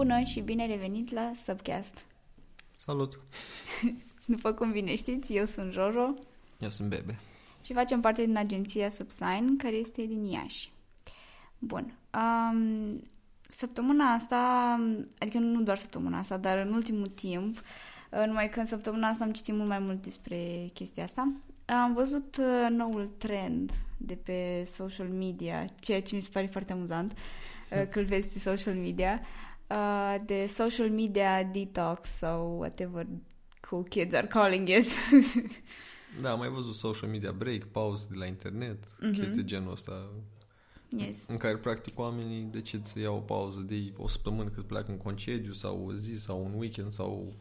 Bună 0.00 0.22
și 0.22 0.40
bine 0.40 0.66
revenit 0.66 1.12
la 1.12 1.32
Subcast! 1.34 2.06
Salut! 2.84 3.20
După 4.34 4.52
cum 4.52 4.72
bine 4.72 4.94
știți, 4.94 5.34
eu 5.34 5.44
sunt 5.44 5.72
Jojo. 5.72 6.14
Eu 6.58 6.68
sunt 6.68 6.88
Bebe. 6.88 7.18
Și 7.64 7.72
facem 7.72 8.00
parte 8.00 8.24
din 8.24 8.36
agenția 8.36 8.88
Subsign, 8.88 9.56
care 9.56 9.74
este 9.74 10.02
din 10.02 10.24
Iași. 10.24 10.72
Bun. 11.58 11.92
Um, 12.14 13.02
săptămâna 13.48 14.12
asta, 14.12 14.38
adică 15.18 15.38
nu 15.38 15.62
doar 15.62 15.76
săptămâna 15.76 16.18
asta, 16.18 16.36
dar 16.36 16.58
în 16.58 16.72
ultimul 16.72 17.06
timp, 17.06 17.62
uh, 18.10 18.22
numai 18.26 18.50
că 18.50 18.58
în 18.58 18.66
săptămâna 18.66 19.08
asta 19.08 19.24
am 19.24 19.32
citit 19.32 19.54
mult 19.54 19.68
mai 19.68 19.78
mult 19.78 20.02
despre 20.02 20.70
chestia 20.72 21.02
asta, 21.02 21.32
am 21.66 21.92
văzut 21.94 22.36
uh, 22.36 22.68
noul 22.70 23.10
trend 23.18 23.72
de 23.96 24.14
pe 24.14 24.62
social 24.72 25.08
media, 25.08 25.64
ceea 25.80 26.02
ce 26.02 26.14
mi 26.14 26.20
se 26.20 26.30
pare 26.32 26.46
foarte 26.46 26.72
amuzant, 26.72 27.12
uh, 27.12 27.88
că 27.88 27.98
îl 27.98 28.04
vezi 28.04 28.32
pe 28.32 28.38
social 28.38 28.74
media, 28.74 29.20
de 30.24 30.46
social 30.46 30.90
media 30.90 31.42
detox 31.42 32.08
sau 32.08 32.58
whatever 32.58 33.06
cool 33.60 33.82
kids 33.82 34.14
are 34.14 34.26
calling 34.26 34.68
it. 34.68 34.86
da, 36.22 36.30
am 36.30 36.38
mai 36.38 36.48
văzut 36.48 36.74
social 36.74 37.10
media 37.10 37.32
break, 37.32 37.64
pause 37.64 38.06
de 38.10 38.16
la 38.16 38.26
internet, 38.26 38.84
mm-hmm. 38.84 39.12
chestii 39.12 39.44
genul 39.44 39.72
ăsta 39.72 40.10
Yes. 40.96 41.26
În 41.26 41.36
care, 41.36 41.56
practic, 41.56 41.98
oamenii 41.98 42.42
decid 42.42 42.84
să 42.84 42.98
iau 42.98 43.16
o 43.16 43.20
pauză 43.20 43.60
de 43.60 43.92
o 43.96 44.08
săptămână 44.08 44.48
cât 44.48 44.66
pleacă 44.66 44.90
în 44.90 44.96
concediu 44.96 45.52
sau 45.52 45.86
o 45.86 45.94
zi 45.94 46.14
sau 46.14 46.44
un 46.44 46.52
weekend 46.54 46.92
sau 46.92 47.32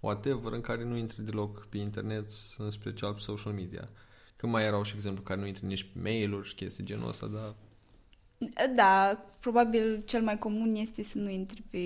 whatever, 0.00 0.52
în 0.52 0.60
care 0.60 0.84
nu 0.84 0.96
intri 0.96 1.24
deloc 1.24 1.66
pe 1.66 1.78
internet, 1.78 2.30
în 2.58 2.70
special 2.70 3.14
pe 3.14 3.20
social 3.20 3.52
media. 3.52 3.88
Că 4.36 4.46
mai 4.46 4.64
erau 4.64 4.82
și 4.82 4.94
exemplu 4.94 5.22
care 5.22 5.40
nu 5.40 5.46
intri 5.46 5.64
nici 5.64 5.84
pe 5.84 5.98
mail-uri 6.02 6.48
și 6.48 6.54
chestii 6.54 6.84
genul 6.84 7.08
ăsta, 7.08 7.26
dar... 7.26 7.54
Da, 8.74 9.24
probabil 9.40 10.02
cel 10.04 10.22
mai 10.22 10.38
comun 10.38 10.74
este 10.74 11.02
să 11.02 11.18
nu 11.18 11.30
intri 11.30 11.62
pe, 11.70 11.78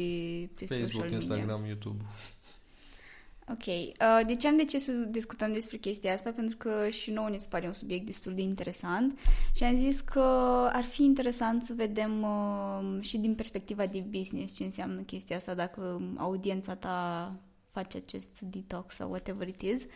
pe 0.54 0.66
Facebook, 0.66 0.90
social 0.90 1.10
media. 1.10 1.16
Instagram, 1.16 1.64
YouTube. 1.64 2.04
Ok. 3.50 3.66
Uh, 3.66 4.26
de 4.26 4.34
ce 4.34 4.48
am 4.48 4.56
decis 4.56 4.84
să 4.84 4.92
discutăm 4.92 5.52
despre 5.52 5.76
chestia 5.76 6.12
asta? 6.12 6.30
Pentru 6.30 6.56
că 6.56 6.88
și 6.88 7.10
nouă 7.10 7.28
ne 7.28 7.36
se 7.36 7.46
pare 7.50 7.66
un 7.66 7.72
subiect 7.72 8.06
destul 8.06 8.34
de 8.34 8.42
interesant 8.42 9.18
și 9.54 9.64
am 9.64 9.76
zis 9.76 10.00
că 10.00 10.20
ar 10.72 10.82
fi 10.82 11.04
interesant 11.04 11.64
să 11.64 11.72
vedem 11.76 12.22
uh, 12.22 13.00
și 13.00 13.18
din 13.18 13.34
perspectiva 13.34 13.86
de 13.86 14.04
business 14.10 14.54
ce 14.54 14.64
înseamnă 14.64 15.00
chestia 15.00 15.36
asta, 15.36 15.54
dacă 15.54 16.00
audiența 16.16 16.74
ta 16.74 17.34
face 17.70 17.96
acest 17.96 18.40
detox 18.40 18.94
sau 18.94 19.10
whatever 19.10 19.48
it 19.48 19.62
is. 19.62 19.86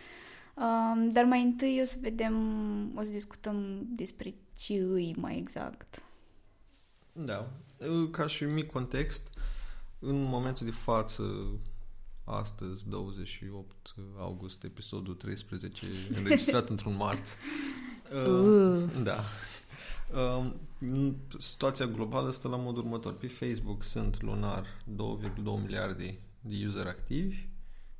Um, 0.55 1.11
dar 1.11 1.25
mai 1.25 1.43
întâi 1.43 1.79
o 1.83 1.85
să 1.85 1.97
vedem, 2.01 2.35
o 2.97 3.03
să 3.03 3.11
discutăm 3.11 3.87
despre 3.89 4.35
ce 4.59 4.75
îi 4.75 5.15
mai 5.19 5.39
exact. 5.39 6.03
Da. 7.17 7.51
Ca 8.11 8.27
și 8.27 8.45
mic 8.45 8.71
context, 8.71 9.29
în 9.99 10.23
momentul 10.23 10.67
de 10.67 10.73
față 10.73 11.25
astăzi, 12.25 12.89
28 12.89 13.95
august, 14.19 14.65
episodul 14.65 15.15
13, 15.15 15.87
înregistrat 16.19 16.69
într-un 16.69 16.97
marți. 16.97 17.37
Uh. 18.13 18.83
Da. 19.03 19.25
Uh, 20.15 20.51
situația 21.39 21.87
globală 21.87 22.31
stă 22.31 22.49
la 22.49 22.57
modul 22.57 22.83
următor. 22.83 23.15
Pe 23.15 23.27
Facebook 23.27 23.83
sunt 23.83 24.23
lunar 24.23 24.67
2,2 24.67 25.63
miliarde 25.63 26.19
de 26.41 26.67
user 26.67 26.87
activi, 26.87 27.49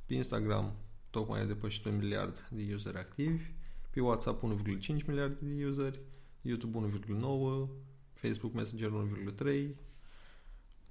pe 0.05 0.13
Instagram 0.13 0.73
tocmai 1.09 1.41
a 1.41 1.45
depășit 1.45 1.85
un 1.85 1.97
miliard 1.97 2.47
de 2.51 2.71
user 2.73 2.95
activi, 2.95 3.43
pe 3.89 4.01
WhatsApp 4.01 4.43
1,5 4.43 5.05
miliarde 5.05 5.37
de 5.39 5.65
useri, 5.65 5.99
YouTube 6.41 6.99
1,9, 7.09 7.69
Facebook 8.25 8.53
Messenger 8.53 8.91
1,3. 9.43 9.75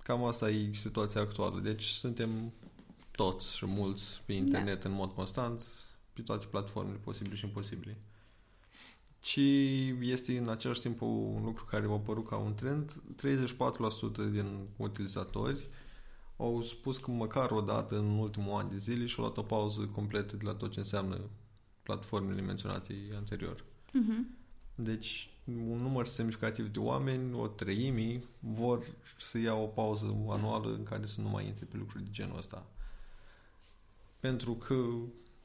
Cam 0.03 0.25
asta 0.25 0.51
e 0.51 0.73
situația 0.73 1.21
actuală. 1.21 1.61
Deci 1.61 1.85
suntem 1.85 2.53
toți 3.11 3.57
și 3.57 3.67
mulți 3.67 4.23
pe 4.27 4.33
internet 4.33 4.83
da. 4.83 4.89
în 4.89 4.95
mod 4.95 5.13
constant, 5.13 5.63
pe 6.13 6.23
toate 6.23 6.47
platformele 6.47 6.97
posibile 6.97 7.35
și 7.35 7.45
imposibile. 7.45 7.99
Și 9.23 9.87
este 10.01 10.39
în 10.39 10.49
același 10.49 10.81
timp 10.81 11.01
un 11.01 11.45
lucru 11.45 11.65
care 11.65 11.87
a 11.87 11.91
apărut 11.91 12.29
ca 12.29 12.37
un 12.37 12.55
trend. 12.55 12.93
34% 12.93 14.31
din 14.31 14.67
utilizatori 14.77 15.69
au 16.37 16.63
spus 16.63 16.99
că 16.99 17.11
măcar 17.11 17.51
o 17.51 17.61
dată 17.61 17.99
în 17.99 18.19
ultimul 18.19 18.53
an 18.53 18.69
de 18.69 18.79
zile 18.79 19.07
și-au 19.07 19.25
luat 19.25 19.37
o 19.37 19.43
pauză 19.43 19.81
completă 19.81 20.37
de 20.37 20.45
la 20.45 20.55
tot 20.55 20.73
ce 20.73 20.79
înseamnă 20.79 21.21
platformele 21.83 22.41
menționate 22.41 22.95
anterior. 23.15 23.65
Uh-huh. 23.89 24.43
Deci, 24.75 25.34
un 25.45 25.79
număr 25.81 26.07
semnificativ 26.07 26.69
de 26.69 26.79
oameni, 26.79 27.35
o 27.35 27.47
treime, 27.47 28.23
vor 28.39 28.85
să 29.17 29.39
ia 29.39 29.55
o 29.55 29.67
pauză 29.67 30.25
anuală 30.29 30.75
în 30.75 30.83
care 30.83 31.07
să 31.07 31.21
nu 31.21 31.29
mai 31.29 31.47
intre 31.47 31.65
pe 31.65 31.77
lucruri 31.77 32.05
de 32.05 32.11
genul 32.11 32.39
ăsta 32.39 32.67
pentru 34.25 34.53
că 34.55 34.75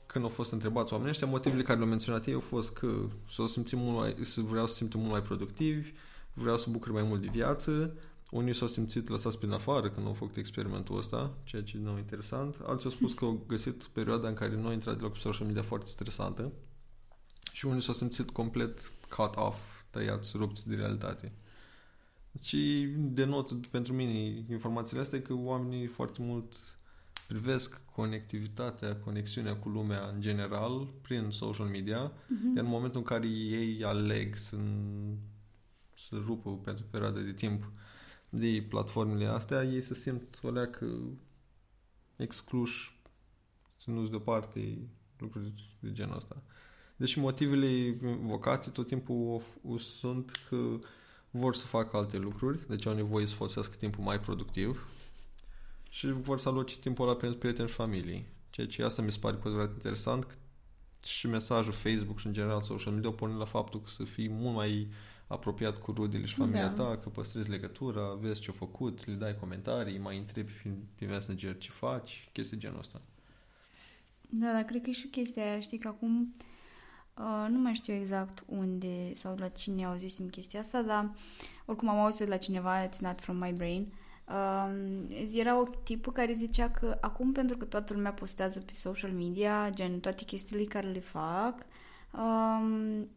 când 0.05 0.23
au 0.23 0.29
fost 0.29 0.51
întrebați 0.51 0.91
oamenii 0.91 1.11
ăștia, 1.11 1.27
motivele 1.27 1.61
care 1.61 1.77
le-au 1.77 1.89
menționat 1.89 2.25
ei 2.25 2.33
au 2.33 2.39
fost 2.39 2.73
că 2.73 3.07
să, 3.29 3.45
simțim 3.47 3.79
mult 3.79 3.97
mai, 3.97 4.15
să 4.21 4.41
vreau 4.41 4.67
să 4.67 4.73
simțim 4.73 4.99
mult 4.99 5.11
mai 5.11 5.21
productivi, 5.21 5.91
vreau 6.33 6.57
să 6.57 6.69
bucur 6.69 6.91
mai 6.91 7.03
mult 7.03 7.21
de 7.21 7.27
viață, 7.31 7.93
unii 8.31 8.55
s-au 8.55 8.67
simțit 8.67 9.09
lăsați 9.09 9.37
prin 9.37 9.51
afară 9.51 9.89
când 9.89 10.05
au 10.05 10.13
făcut 10.13 10.35
experimentul 10.35 10.97
ăsta, 10.97 11.33
ceea 11.43 11.63
ce 11.63 11.77
nu 11.77 11.97
interesant. 11.97 12.59
Alții 12.65 12.85
au 12.85 12.91
spus 12.91 13.13
că 13.13 13.25
au 13.25 13.43
găsit 13.47 13.83
perioada 13.83 14.27
în 14.27 14.33
care 14.33 14.55
nu 14.55 14.65
au 14.65 14.73
intrat 14.73 14.97
deloc 14.97 15.13
pe 15.13 15.19
social 15.19 15.47
media 15.47 15.63
foarte 15.63 15.87
stresantă 15.87 16.51
și 17.51 17.65
unii 17.65 17.81
s-au 17.81 17.93
simțit 17.93 18.29
complet 18.29 18.91
cut 19.09 19.35
off, 19.35 19.59
tăiați, 19.89 20.37
rupți 20.37 20.67
de 20.67 20.75
realitate. 20.75 21.31
Și 22.41 22.93
denotă 22.97 23.59
pentru 23.71 23.93
mine 23.93 24.43
informațiile 24.49 25.01
astea 25.01 25.21
că 25.21 25.33
oamenii 25.33 25.85
foarte 25.85 26.21
mult 26.21 26.79
privesc 27.27 27.81
conectivitatea, 27.85 28.95
conexiunea 28.95 29.57
cu 29.57 29.69
lumea 29.69 30.07
în 30.13 30.21
general 30.21 30.87
prin 31.01 31.29
social 31.29 31.67
media, 31.67 32.11
uh-huh. 32.11 32.55
iar 32.55 32.63
în 32.65 32.69
momentul 32.69 32.99
în 32.99 33.05
care 33.05 33.27
ei 33.27 33.83
aleg 33.83 34.35
să, 34.35 34.57
să 35.95 36.15
rupă 36.25 36.57
pentru 36.57 36.83
o 36.87 36.89
perioadă 36.91 37.19
de 37.19 37.33
timp 37.33 37.71
de 38.29 38.65
platformele 38.69 39.25
astea, 39.25 39.63
ei 39.63 39.81
se 39.81 39.93
simt 39.93 40.39
o 40.43 40.49
leacă 40.49 40.85
excluși, 42.15 42.99
ținuți 43.79 44.09
deoparte, 44.09 44.77
lucruri 45.17 45.77
de 45.79 45.91
genul 45.91 46.15
ăsta. 46.15 46.43
Deci 46.99 47.15
motivele 47.15 47.67
invocate 48.01 48.69
tot 48.69 48.87
timpul 48.87 49.41
sunt 49.77 50.31
că 50.49 50.79
vor 51.29 51.55
să 51.55 51.65
facă 51.65 51.97
alte 51.97 52.17
lucruri, 52.17 52.67
deci 52.67 52.85
au 52.85 52.93
nevoie 52.93 53.25
să 53.25 53.35
folosească 53.35 53.75
timpul 53.75 54.03
mai 54.03 54.19
productiv, 54.19 54.87
și 55.89 56.11
vor 56.11 56.39
să 56.39 56.49
aloce 56.49 56.77
timpul 56.77 57.07
ăla 57.07 57.15
pentru 57.15 57.37
prieteni 57.37 57.67
și 57.67 57.73
familii. 57.73 58.25
Ceea 58.49 58.67
ce 58.67 58.83
asta 58.83 59.01
mi 59.01 59.11
se 59.11 59.17
pare 59.19 59.35
cu 59.35 59.47
adevărat 59.47 59.73
interesant 59.73 60.23
că 60.23 60.35
și 61.03 61.27
mesajul 61.27 61.71
Facebook 61.71 62.19
și 62.19 62.27
în 62.27 62.33
general 62.33 62.61
social 62.61 62.93
media 62.93 63.11
pune 63.11 63.33
la 63.33 63.45
faptul 63.45 63.81
că 63.81 63.87
să 63.89 64.03
fii 64.03 64.29
mult 64.29 64.55
mai 64.55 64.87
apropiat 65.27 65.77
cu 65.77 65.91
rudele 65.91 66.25
și 66.25 66.35
familia 66.35 66.67
da. 66.67 66.83
ta, 66.83 66.97
că 66.97 67.09
păstrezi 67.09 67.49
legătura, 67.49 68.13
vezi 68.13 68.41
ce-a 68.41 68.53
făcut, 68.53 69.05
le 69.05 69.13
dai 69.13 69.35
comentarii, 69.35 69.97
mai 69.97 70.17
întrebi 70.17 70.51
pe 70.95 71.05
Messenger 71.05 71.57
ce 71.57 71.69
faci, 71.69 72.29
chestii 72.31 72.57
genul 72.57 72.79
ăsta. 72.79 73.01
Da, 74.29 74.51
dar 74.51 74.63
cred 74.63 74.81
că 74.81 74.89
e 74.89 74.93
și 74.93 75.07
chestia 75.07 75.43
aia, 75.43 75.59
știi 75.59 75.77
că 75.77 75.87
acum 75.87 76.21
uh, 76.21 76.45
nu 77.49 77.59
mai 77.59 77.73
știu 77.73 77.93
exact 77.93 78.43
unde 78.45 79.13
sau 79.13 79.35
la 79.37 79.47
cine 79.47 79.85
au 79.85 79.95
zis 79.95 80.17
chestia 80.31 80.59
asta, 80.59 80.81
dar 80.81 81.11
oricum 81.65 81.89
am 81.89 81.99
auzit 81.99 82.27
la 82.27 82.37
cineva, 82.37 82.87
it's 82.87 82.99
not 82.99 83.21
from 83.21 83.37
my 83.37 83.53
brain, 83.53 83.81
uh, 83.81 84.09
Um, 84.29 85.07
era 85.33 85.59
o 85.59 85.63
tipă 85.83 86.11
care 86.11 86.33
zicea 86.33 86.69
că 86.69 86.97
acum 87.01 87.31
pentru 87.31 87.57
că 87.57 87.65
toată 87.65 87.93
lumea 87.93 88.13
postează 88.13 88.59
pe 88.59 88.73
social 88.73 89.11
media, 89.11 89.69
gen 89.73 89.99
toate 89.99 90.23
chestiile 90.23 90.63
care 90.63 90.87
le 90.87 90.99
fac, 90.99 91.65
um, 92.11 93.07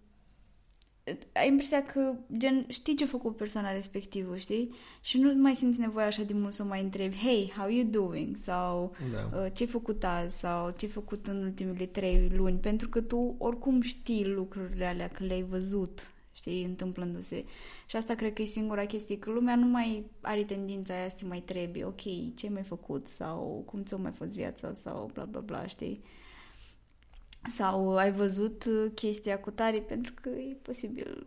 ai 1.33 1.49
impresia 1.49 1.85
că, 1.85 2.15
gen, 2.37 2.65
știi 2.69 2.95
ce 2.97 3.05
a 3.05 3.07
făcut 3.07 3.37
persoana 3.37 3.73
respectivă, 3.73 4.37
știi? 4.37 4.75
Și 5.01 5.19
nu 5.19 5.35
mai 5.35 5.55
simți 5.55 5.81
nevoia 5.81 6.07
așa 6.07 6.23
de 6.23 6.33
mult 6.33 6.53
să 6.53 6.65
mai 6.65 6.83
întrebi, 6.83 7.17
hey, 7.17 7.53
how 7.57 7.69
you 7.69 7.85
doing? 7.85 8.37
Sau 8.37 8.97
da. 9.13 9.39
uh, 9.39 9.47
ce-ai 9.53 9.69
făcut 9.69 10.05
azi? 10.05 10.39
Sau 10.39 10.71
ce-ai 10.71 10.91
făcut 10.91 11.27
în 11.27 11.43
ultimele 11.43 11.87
trei 11.87 12.33
luni? 12.37 12.59
Pentru 12.59 12.89
că 12.89 13.01
tu 13.01 13.35
oricum 13.39 13.81
știi 13.81 14.27
lucrurile 14.27 14.85
alea, 14.85 15.09
că 15.09 15.25
le-ai 15.25 15.43
văzut, 15.43 16.11
știi, 16.33 16.65
întâmplându-se. 16.65 17.45
Și 17.87 17.97
asta 17.97 18.15
cred 18.15 18.33
că 18.33 18.43
e 18.43 18.45
singura 18.45 18.85
chestie, 18.85 19.19
că 19.19 19.31
lumea 19.31 19.57
nu 19.57 19.67
mai 19.67 20.05
are 20.21 20.43
tendința 20.45 20.95
aia 20.95 21.09
să 21.09 21.27
mai 21.27 21.41
trebuie, 21.41 21.85
ok, 21.85 22.03
ce 22.35 22.47
ai 22.47 22.53
mai 22.53 22.63
făcut 22.63 23.07
sau 23.07 23.63
cum 23.67 23.83
ți-a 23.83 23.97
mai 23.97 24.13
fost 24.13 24.35
viața 24.35 24.73
sau 24.73 25.11
bla 25.13 25.25
bla 25.25 25.41
bla, 25.41 25.67
știi? 25.67 26.03
Sau 27.45 27.97
ai 27.97 28.13
văzut 28.13 28.65
chestia 28.95 29.41
cu 29.41 29.51
tare 29.51 29.79
pentru 29.79 30.15
că 30.21 30.29
e 30.29 30.57
posibil 30.63 31.27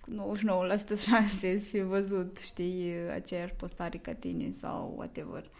cu 0.00 0.36
99% 0.36 0.98
șanse 1.06 1.58
să 1.58 1.68
fi 1.68 1.80
văzut, 1.80 2.38
știi, 2.38 2.92
aceeași 3.12 3.54
postare 3.54 3.98
ca 3.98 4.12
tine 4.14 4.50
sau 4.50 4.94
whatever. 4.96 5.50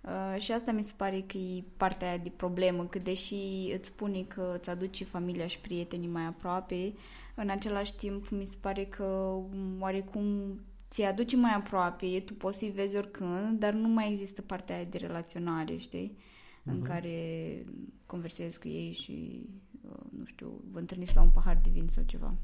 Uh, 0.00 0.40
și 0.40 0.52
asta 0.52 0.72
mi 0.72 0.82
se 0.82 0.92
pare 0.96 1.20
că 1.20 1.36
e 1.36 1.64
partea 1.76 2.08
aia 2.08 2.16
de 2.16 2.32
problemă, 2.36 2.84
că 2.86 2.98
deși 2.98 3.34
îți 3.74 3.88
spune 3.88 4.22
că 4.22 4.54
îți 4.58 4.70
aduce 4.70 5.04
familia 5.04 5.46
și 5.46 5.60
prietenii 5.60 6.08
mai 6.08 6.24
aproape, 6.24 6.92
în 7.34 7.48
același 7.48 7.94
timp 7.94 8.28
mi 8.28 8.46
se 8.46 8.56
pare 8.60 8.84
că 8.84 9.36
oarecum 9.78 10.58
ți 10.90 11.02
aduce 11.02 11.36
mai 11.36 11.54
aproape, 11.54 12.20
tu 12.20 12.34
poți 12.34 12.58
să-i 12.58 12.70
vezi 12.70 12.96
oricând, 12.96 13.58
dar 13.58 13.72
nu 13.72 13.88
mai 13.88 14.08
există 14.08 14.42
partea 14.42 14.76
aia 14.76 14.84
de 14.84 14.98
relaționare, 14.98 15.76
știi? 15.76 16.16
Uh-huh. 16.16 16.30
În 16.70 16.76
Mhm. 16.78 16.86
care 16.86 17.64
conversezi 18.06 18.58
cu 18.58 18.68
ei 18.68 18.92
și, 18.92 19.42
uh, 19.90 19.96
nu 20.18 20.24
știu, 20.24 20.60
vă 20.70 20.78
întâlniți 20.78 21.14
la 21.16 21.22
un 21.22 21.30
pahar 21.30 21.58
de 21.62 21.70
vin 21.72 21.88
sau 21.88 22.02
ceva. 22.06 22.34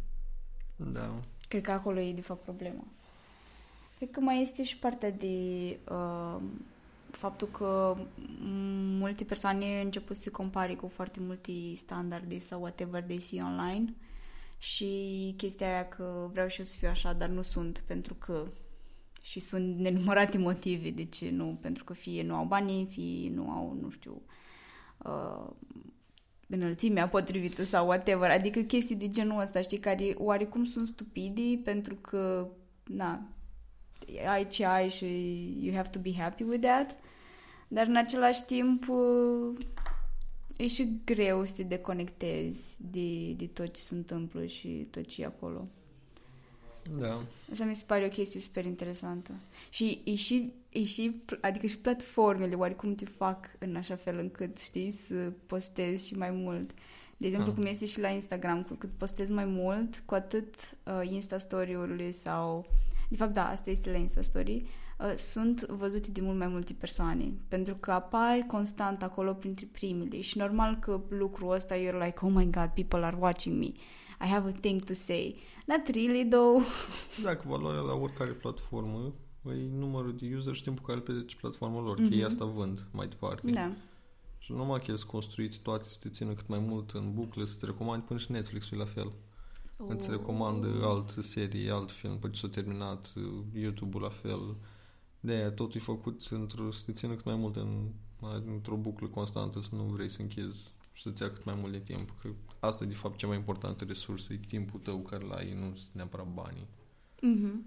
Da. 0.77 1.21
Cred 1.49 1.63
că 1.63 1.71
acolo 1.71 2.01
e, 2.01 2.13
de 2.13 2.21
fapt, 2.21 2.43
problema. 2.43 2.85
Cred 3.97 4.11
că 4.11 4.21
mai 4.21 4.41
este 4.43 4.65
și 4.65 4.79
partea 4.79 5.11
de 5.11 5.27
uh, 5.91 6.37
faptul 7.11 7.49
că 7.49 7.97
m- 7.99 8.09
multe 8.99 9.25
persoane 9.25 9.81
început 9.81 10.17
să 10.17 10.23
se 10.23 10.31
compare 10.31 10.75
cu 10.75 10.89
foarte 10.89 11.21
multe 11.21 11.53
standarde 11.75 12.39
sau 12.39 12.61
whatever 12.61 13.03
they 13.03 13.19
see 13.19 13.43
online 13.43 13.95
și 14.59 15.35
chestia 15.37 15.67
aia 15.67 15.89
că 15.89 16.29
vreau 16.33 16.49
și 16.49 16.59
eu 16.61 16.65
să 16.67 16.77
fiu 16.79 16.89
așa, 16.89 17.13
dar 17.13 17.29
nu 17.29 17.43
sunt 17.43 17.83
pentru 17.87 18.15
că 18.15 18.47
și 19.27 19.41
sunt 19.41 19.79
nenumărate 19.79 20.39
motive 20.39 20.91
de 20.91 21.05
ce 21.05 21.31
nu, 21.31 21.59
pentru 21.61 21.85
că 21.85 21.93
fie 21.93 22.23
nu 22.23 22.35
au 22.35 22.45
banii, 22.45 22.87
fie 22.87 23.31
nu 23.31 23.51
au, 23.51 23.79
nu 23.81 23.91
știu, 23.91 24.23
uh, 24.99 25.51
înălțimea 26.49 27.09
potrivită 27.09 27.65
sau 27.65 27.87
whatever, 27.87 28.31
adică 28.31 28.61
chestii 28.61 28.97
de 28.97 29.09
genul 29.09 29.41
ăsta, 29.41 29.61
știi, 29.61 29.79
care 29.79 30.15
oarecum 30.17 30.65
sunt 30.65 30.87
stupidi 30.87 31.57
pentru 31.57 31.95
că, 31.95 32.49
na, 32.85 33.29
ai 34.27 34.47
ce 34.49 34.65
ai 34.65 34.89
și 34.89 35.07
you 35.61 35.75
have 35.75 35.89
to 35.89 35.99
be 35.99 36.15
happy 36.15 36.43
with 36.43 36.67
that, 36.67 36.97
dar 37.69 37.87
în 37.87 37.97
același 37.97 38.45
timp 38.45 38.89
uh, 38.89 39.67
e 40.57 40.67
și 40.67 41.01
greu 41.05 41.45
să 41.45 41.53
te 41.53 41.63
deconectezi 41.63 42.77
de, 42.91 43.33
de 43.33 43.47
tot 43.47 43.75
ce 43.75 43.81
se 43.81 43.95
întâmplă 43.95 44.45
și 44.45 44.69
tot 44.69 45.07
ce 45.07 45.23
e 45.23 45.27
acolo. 45.27 45.69
Da. 46.99 47.23
Asta 47.53 47.65
mi 47.65 47.75
se 47.75 47.85
pare 47.87 48.05
o 48.05 48.09
chestie 48.09 48.41
super 48.41 48.65
interesantă. 48.65 49.33
Și 49.71 50.01
e 50.05 50.15
și, 50.15 50.53
e 50.69 50.85
și, 50.85 51.23
adică 51.41 51.67
și 51.67 51.79
platformele 51.79 52.55
oarecum 52.55 52.95
te 52.95 53.05
fac 53.05 53.51
în 53.59 53.77
așa 53.77 53.97
fel 53.97 54.19
încât, 54.19 54.59
știi, 54.59 54.91
să 54.91 55.33
postezi 55.47 56.07
și 56.07 56.17
mai 56.17 56.31
mult. 56.31 56.75
De 57.17 57.27
exemplu, 57.27 57.51
Ah. 57.53 57.57
cum 57.59 57.67
este 57.67 57.87
și 57.87 58.01
la 58.01 58.09
Instagram, 58.09 58.63
cu 58.63 58.75
cât 58.75 58.91
postezi 58.97 59.33
mai 59.33 59.45
mult, 59.45 60.03
cu 60.05 60.15
atât 60.15 60.55
uh, 60.85 61.01
Insta-story-urile 61.11 62.11
sau... 62.11 62.67
De 63.09 63.17
fapt, 63.17 63.33
da, 63.35 63.49
asta 63.49 63.71
este 63.71 63.91
la 63.91 63.97
Insta-story. 63.97 64.63
Uh, 64.99 65.15
sunt 65.17 65.63
văzute 65.67 66.11
de 66.11 66.21
mult 66.21 66.39
mai 66.39 66.47
multe 66.47 66.73
persoane, 66.73 67.33
pentru 67.49 67.75
că 67.75 67.91
apar 67.93 68.45
constant 68.47 69.03
acolo 69.03 69.33
printre 69.33 69.69
primele 69.73 70.21
și 70.21 70.39
normal 70.39 70.77
că 70.81 71.01
lucrul 71.09 71.53
ăsta 71.53 71.75
you're 71.75 72.05
like, 72.05 72.25
oh 72.25 72.33
my 72.35 72.51
god, 72.51 72.71
people 72.75 73.05
are 73.05 73.17
watching 73.21 73.59
me. 73.59 73.73
I 74.21 74.27
have 74.27 74.49
a 74.49 74.53
thing 74.61 74.83
to 74.85 74.95
say. 74.95 75.37
Not 75.67 75.87
really, 75.89 76.29
though. 76.29 76.63
Dacă 77.23 77.45
valoarea 77.49 77.81
la 77.81 77.95
oricare 77.95 78.31
platformă 78.31 79.13
e 79.45 79.69
numărul 79.79 80.17
de 80.17 80.35
user 80.37 80.55
și 80.55 80.63
timpul 80.63 80.85
care 80.85 80.99
îl 80.99 81.05
petrece 81.05 81.37
platforma 81.37 81.81
lor, 81.81 81.97
că 81.97 82.03
Mhm. 82.03 82.13
ei 82.13 82.25
asta 82.25 82.45
vând 82.45 82.87
mai 82.93 83.07
departe. 83.09 83.51
Da. 83.51 83.71
Și 84.39 84.53
normal 84.53 84.79
că 84.79 84.85
ele 84.87 84.97
sunt 84.97 85.11
construite 85.11 85.57
toate 85.63 85.89
să 85.89 85.97
te 86.01 86.09
țină 86.09 86.33
cât 86.33 86.49
mai 86.49 86.59
mult 86.59 86.91
în 86.91 87.13
bucle, 87.15 87.45
să 87.45 87.57
te 87.59 87.67
recomand 87.67 88.03
până 88.03 88.19
și 88.19 88.31
Netflix-ul 88.31 88.77
e 88.79 88.81
la 88.81 88.87
fel. 88.87 89.13
Oh. 89.77 89.87
Îți 89.89 90.11
recomandă 90.11 90.69
altă 90.83 91.23
serie, 91.23 91.71
alt 91.71 91.91
film, 91.91 92.19
până 92.19 92.33
ce 92.33 92.41
s-a 92.41 92.49
terminat, 92.49 93.13
YouTube-ul 93.55 94.03
la 94.03 94.09
fel. 94.09 94.57
De 95.21 95.33
aia 95.33 95.51
totul 95.51 95.81
e 95.81 95.83
făcut 95.83 96.27
într-o, 96.31 96.71
să 96.71 96.83
te 96.87 96.93
țină 96.93 97.15
cât 97.15 97.25
mai 97.25 97.35
mult 97.37 97.57
în, 97.57 97.89
într-o 98.55 98.77
buclă 98.77 99.07
constantă, 99.07 99.61
să 99.61 99.69
nu 99.75 99.83
vrei 99.83 100.11
să 100.11 100.21
închizi 100.23 100.73
și 100.93 101.03
să-ți 101.03 101.23
ia 101.23 101.31
cât 101.31 101.45
mai 101.45 101.55
mult 101.61 101.73
de 101.73 101.79
timp. 101.79 102.15
Că 102.23 102.29
asta 102.61 102.85
e 102.85 102.87
de 102.87 102.95
fapt 102.95 103.17
cea 103.17 103.27
mai 103.27 103.37
importantă 103.37 103.85
resursă, 103.85 104.33
e 104.33 104.41
timpul 104.49 104.81
tău 104.81 104.99
care 104.99 105.25
l-ai, 105.25 105.57
nu 105.61 105.75
sunt 105.75 105.91
neapărat 105.93 106.27
banii. 106.27 106.67
Mhm. 107.21 107.67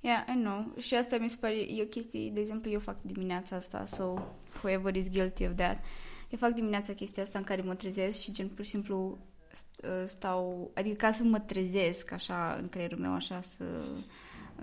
Yeah, 0.00 0.24
I 0.28 0.38
know. 0.40 0.74
Și 0.78 0.94
asta 0.94 1.16
mi 1.18 1.30
se 1.30 1.36
pare, 1.40 1.54
e 1.54 1.82
o 1.82 1.86
chestie, 1.86 2.30
de 2.30 2.40
exemplu, 2.40 2.70
eu 2.70 2.80
fac 2.80 2.96
dimineața 3.02 3.56
asta, 3.56 3.84
so 3.84 4.14
whoever 4.62 4.96
is 4.96 5.10
guilty 5.10 5.44
of 5.46 5.54
that. 5.56 5.84
Eu 6.30 6.38
fac 6.38 6.52
dimineața 6.52 6.92
chestia 6.92 7.22
asta 7.22 7.38
în 7.38 7.44
care 7.44 7.62
mă 7.62 7.74
trezesc 7.74 8.20
și 8.20 8.32
gen 8.32 8.48
pur 8.48 8.64
și 8.64 8.70
simplu 8.70 9.18
st- 9.50 9.84
uh, 9.84 10.02
stau, 10.06 10.70
adică 10.74 10.94
ca 10.96 11.10
să 11.10 11.24
mă 11.24 11.38
trezesc 11.38 12.12
așa 12.12 12.58
în 12.60 12.68
creierul 12.68 12.98
meu, 12.98 13.12
așa 13.12 13.40
să 13.40 13.64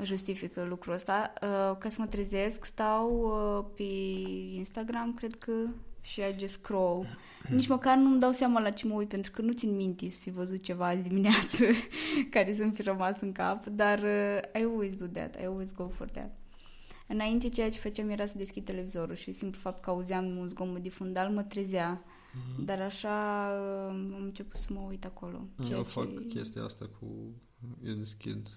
justifică 0.02 0.64
lucrul 0.64 0.94
ăsta, 0.94 1.34
uh, 1.42 1.78
ca 1.78 1.90
să 1.90 1.96
mă 2.00 2.08
trezesc, 2.08 2.66
stau 2.66 3.10
uh, 3.20 3.66
pe 3.76 3.84
Instagram, 4.56 5.14
cred 5.14 5.36
că, 5.36 5.52
și 6.06 6.20
I 6.20 6.40
just 6.40 6.54
scroll. 6.54 7.08
Nici 7.50 7.68
măcar 7.68 7.98
nu-mi 7.98 8.20
dau 8.20 8.32
seama 8.32 8.60
la 8.60 8.70
ce 8.70 8.88
mă 8.88 8.94
uit, 8.94 9.08
pentru 9.08 9.32
că 9.32 9.42
nu 9.42 9.52
țin 9.52 9.76
minte 9.76 10.08
să 10.10 10.20
fi 10.20 10.30
văzut 10.30 10.64
ceva 10.64 10.88
azi 10.88 11.02
dimineață 11.02 11.66
care 12.32 12.54
să-mi 12.54 12.72
fi 12.72 12.82
rămas 12.82 13.22
în 13.22 13.32
cap, 13.32 13.66
dar 13.66 14.00
uh, 14.00 14.62
I 14.62 14.64
always 14.64 14.96
do 14.96 15.06
that, 15.06 15.36
I 15.42 15.44
always 15.46 15.74
go 15.74 15.88
for 15.88 16.10
that. 16.10 16.38
Înainte 17.08 17.50
ceea 17.50 17.70
ce 17.70 17.80
făceam 17.80 18.10
era 18.10 18.26
să 18.26 18.38
deschid 18.38 18.66
televizorul 18.66 19.16
și 19.16 19.32
simplu 19.32 19.60
fapt 19.60 19.82
că 19.84 19.90
auzeam 19.90 20.38
un 20.38 20.48
zgomot 20.48 20.80
de 20.82 20.90
fundal 20.90 21.30
mă 21.30 21.44
trezea, 21.44 22.04
Mhm. 22.54 22.66
dar 22.66 22.82
așa 22.82 23.48
uh, 23.54 23.90
am 23.90 24.22
început 24.24 24.56
să 24.56 24.74
mă 24.74 24.80
uit 24.80 25.06
acolo. 25.06 25.48
ceea 25.64 25.78
Eu 25.78 25.84
ce- 25.84 25.90
fac 25.90 26.28
chestia 26.28 26.64
asta 26.64 26.90
cu... 27.00 27.06
Eu 27.84 27.94
deschid 27.94 28.48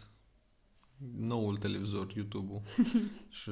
noul 1.18 1.56
televizor, 1.56 2.12
YouTube-ul 2.16 2.62
și 3.28 3.50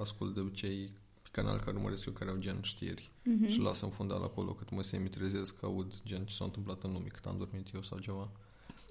ascult 0.00 0.34
de 0.34 0.40
obicei 0.40 0.92
pe 0.92 1.00
canal 1.30 1.58
care 1.58 1.76
urmăresc 1.76 2.06
eu 2.06 2.12
care 2.12 2.30
au 2.30 2.36
gen 2.36 2.58
știri 2.62 3.10
Mhm. 3.22 3.46
și 3.48 3.58
las 3.58 3.80
în 3.80 3.88
fundal 3.90 4.22
acolo 4.22 4.52
cât 4.52 4.70
mă 4.70 4.82
semi 4.82 5.08
trezesc, 5.08 5.62
aud 5.62 5.92
gen 6.06 6.24
ce 6.24 6.34
s-a 6.34 6.44
întâmplat 6.44 6.82
în 6.82 6.92
lume, 6.92 7.06
cât 7.12 7.24
am 7.24 7.38
dormit 7.38 7.66
eu 7.74 7.82
sau 7.82 7.98
ceva. 7.98 8.28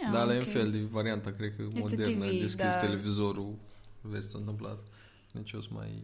Ah, 0.01 0.09
Dar 0.11 0.25
la 0.27 0.33
ok. 0.33 0.39
în 0.39 0.45
fel 0.45 0.71
de 0.71 0.79
varianta, 0.79 1.31
cred 1.31 1.55
că 1.55 1.61
a 1.75 1.79
modernă, 1.79 2.25
TV, 2.25 2.39
deschizi 2.39 2.55
da. 2.55 2.75
televizorul, 2.77 3.55
vezi 4.01 4.23
ce 4.25 4.29
s-a 4.31 4.37
întâmplat. 4.37 4.79
Deci 5.31 5.51
eu 5.51 5.61
sunt 5.61 5.73
mai 5.73 6.03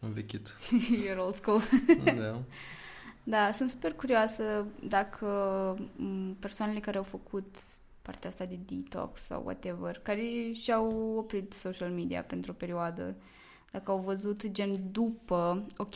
învechit. 0.00 0.56
You're 1.06 1.18
old 1.18 1.34
school. 1.34 1.60
da. 2.04 2.42
Da, 3.22 3.50
sunt 3.52 3.68
super 3.68 3.92
curioasă 3.92 4.66
dacă 4.88 5.26
m, 5.96 6.36
persoanele 6.38 6.80
care 6.80 6.96
au 6.96 7.02
făcut 7.02 7.56
partea 8.02 8.28
asta 8.30 8.44
de 8.44 8.58
detox 8.66 9.20
sau 9.20 9.42
whatever, 9.44 9.98
care 9.98 10.52
și-au 10.52 11.14
oprit 11.16 11.52
social 11.52 11.90
media 11.90 12.22
pentru 12.22 12.50
o 12.50 12.54
perioadă, 12.54 13.16
dacă 13.72 13.90
au 13.90 13.98
văzut 13.98 14.50
gen 14.50 14.92
după, 14.92 15.66
ok, 15.76 15.94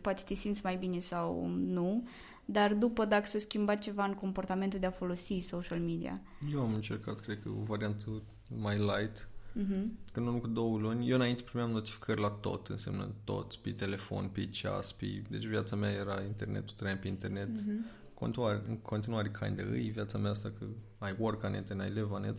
poate 0.00 0.22
te 0.26 0.34
simți 0.34 0.60
mai 0.64 0.76
bine 0.76 0.98
sau 0.98 1.46
nu, 1.48 2.08
dar 2.44 2.74
după 2.74 3.04
dacă 3.04 3.26
s-a 3.26 3.38
schimbat 3.38 3.78
ceva 3.78 4.04
în 4.04 4.14
comportamentul 4.14 4.78
de 4.78 4.86
a 4.86 4.90
folosi 4.90 5.38
social 5.38 5.78
media. 5.80 6.20
Eu 6.52 6.60
am 6.60 6.74
încercat, 6.74 7.20
cred 7.20 7.42
că, 7.42 7.48
o 7.48 7.62
variantă 7.62 8.22
mai 8.56 8.76
light, 8.76 9.26
Mhm. 9.54 9.98
Că 10.12 10.20
în 10.20 10.26
urmă 10.26 10.38
cu 10.38 10.46
două 10.46 10.78
luni, 10.78 11.08
eu 11.08 11.14
înainte 11.16 11.42
primeam 11.42 11.70
notificări 11.70 12.20
la 12.20 12.28
tot, 12.30 12.66
înseamnă 12.66 13.08
tot, 13.24 13.54
pe 13.56 13.70
telefon, 13.70 14.28
pe 14.32 14.46
ceas, 14.46 14.92
pe... 14.92 15.22
Deci 15.30 15.46
viața 15.46 15.76
mea 15.76 15.90
era 15.90 16.22
internetul, 16.22 16.74
trăiam 16.76 16.98
pe 16.98 17.08
internet. 17.08 17.48
Mhm. 17.48 17.84
Continuare, 18.14 18.62
în 18.68 18.76
continuare 18.76 19.30
kind 19.40 19.56
de 19.56 19.62
îi, 19.70 19.90
viața 19.90 20.18
mea 20.18 20.30
asta 20.30 20.52
că 20.58 20.64
I 21.06 21.14
work 21.18 21.42
on 21.42 21.54
it 21.54 21.70
and 21.70 21.80
I 21.80 21.92
live 21.94 22.08
on 22.10 22.24
it. 22.28 22.38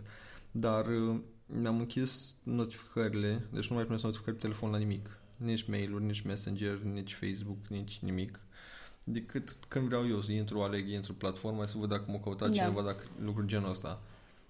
Dar 0.51 0.87
uh, 0.87 1.19
mi-am 1.45 1.79
închis 1.79 2.35
notificările, 2.43 3.47
deci 3.51 3.67
nu 3.67 3.73
mai 3.75 3.83
primesc 3.83 4.03
notificări 4.03 4.35
pe 4.35 4.41
telefon 4.41 4.71
la 4.71 4.77
nimic. 4.77 5.17
Nici 5.35 5.63
mail-uri, 5.67 6.03
nici 6.03 6.21
Messenger, 6.21 6.77
nici 6.81 7.13
Facebook, 7.13 7.67
nici 7.67 7.99
nimic. 7.99 8.39
Decât 9.03 9.57
când 9.67 9.85
vreau 9.87 10.07
eu 10.07 10.21
să 10.21 10.31
intru, 10.31 10.61
aleg, 10.61 10.87
intru 10.89 11.13
platforma 11.13 11.63
să 11.65 11.77
văd 11.77 11.89
dacă 11.89 12.11
m-a 12.11 12.19
căutat 12.19 12.49
Da. 12.49 12.55
cineva, 12.55 12.81
dacă 12.81 13.03
lucruri 13.23 13.47
genul 13.47 13.69
ăsta. 13.69 14.01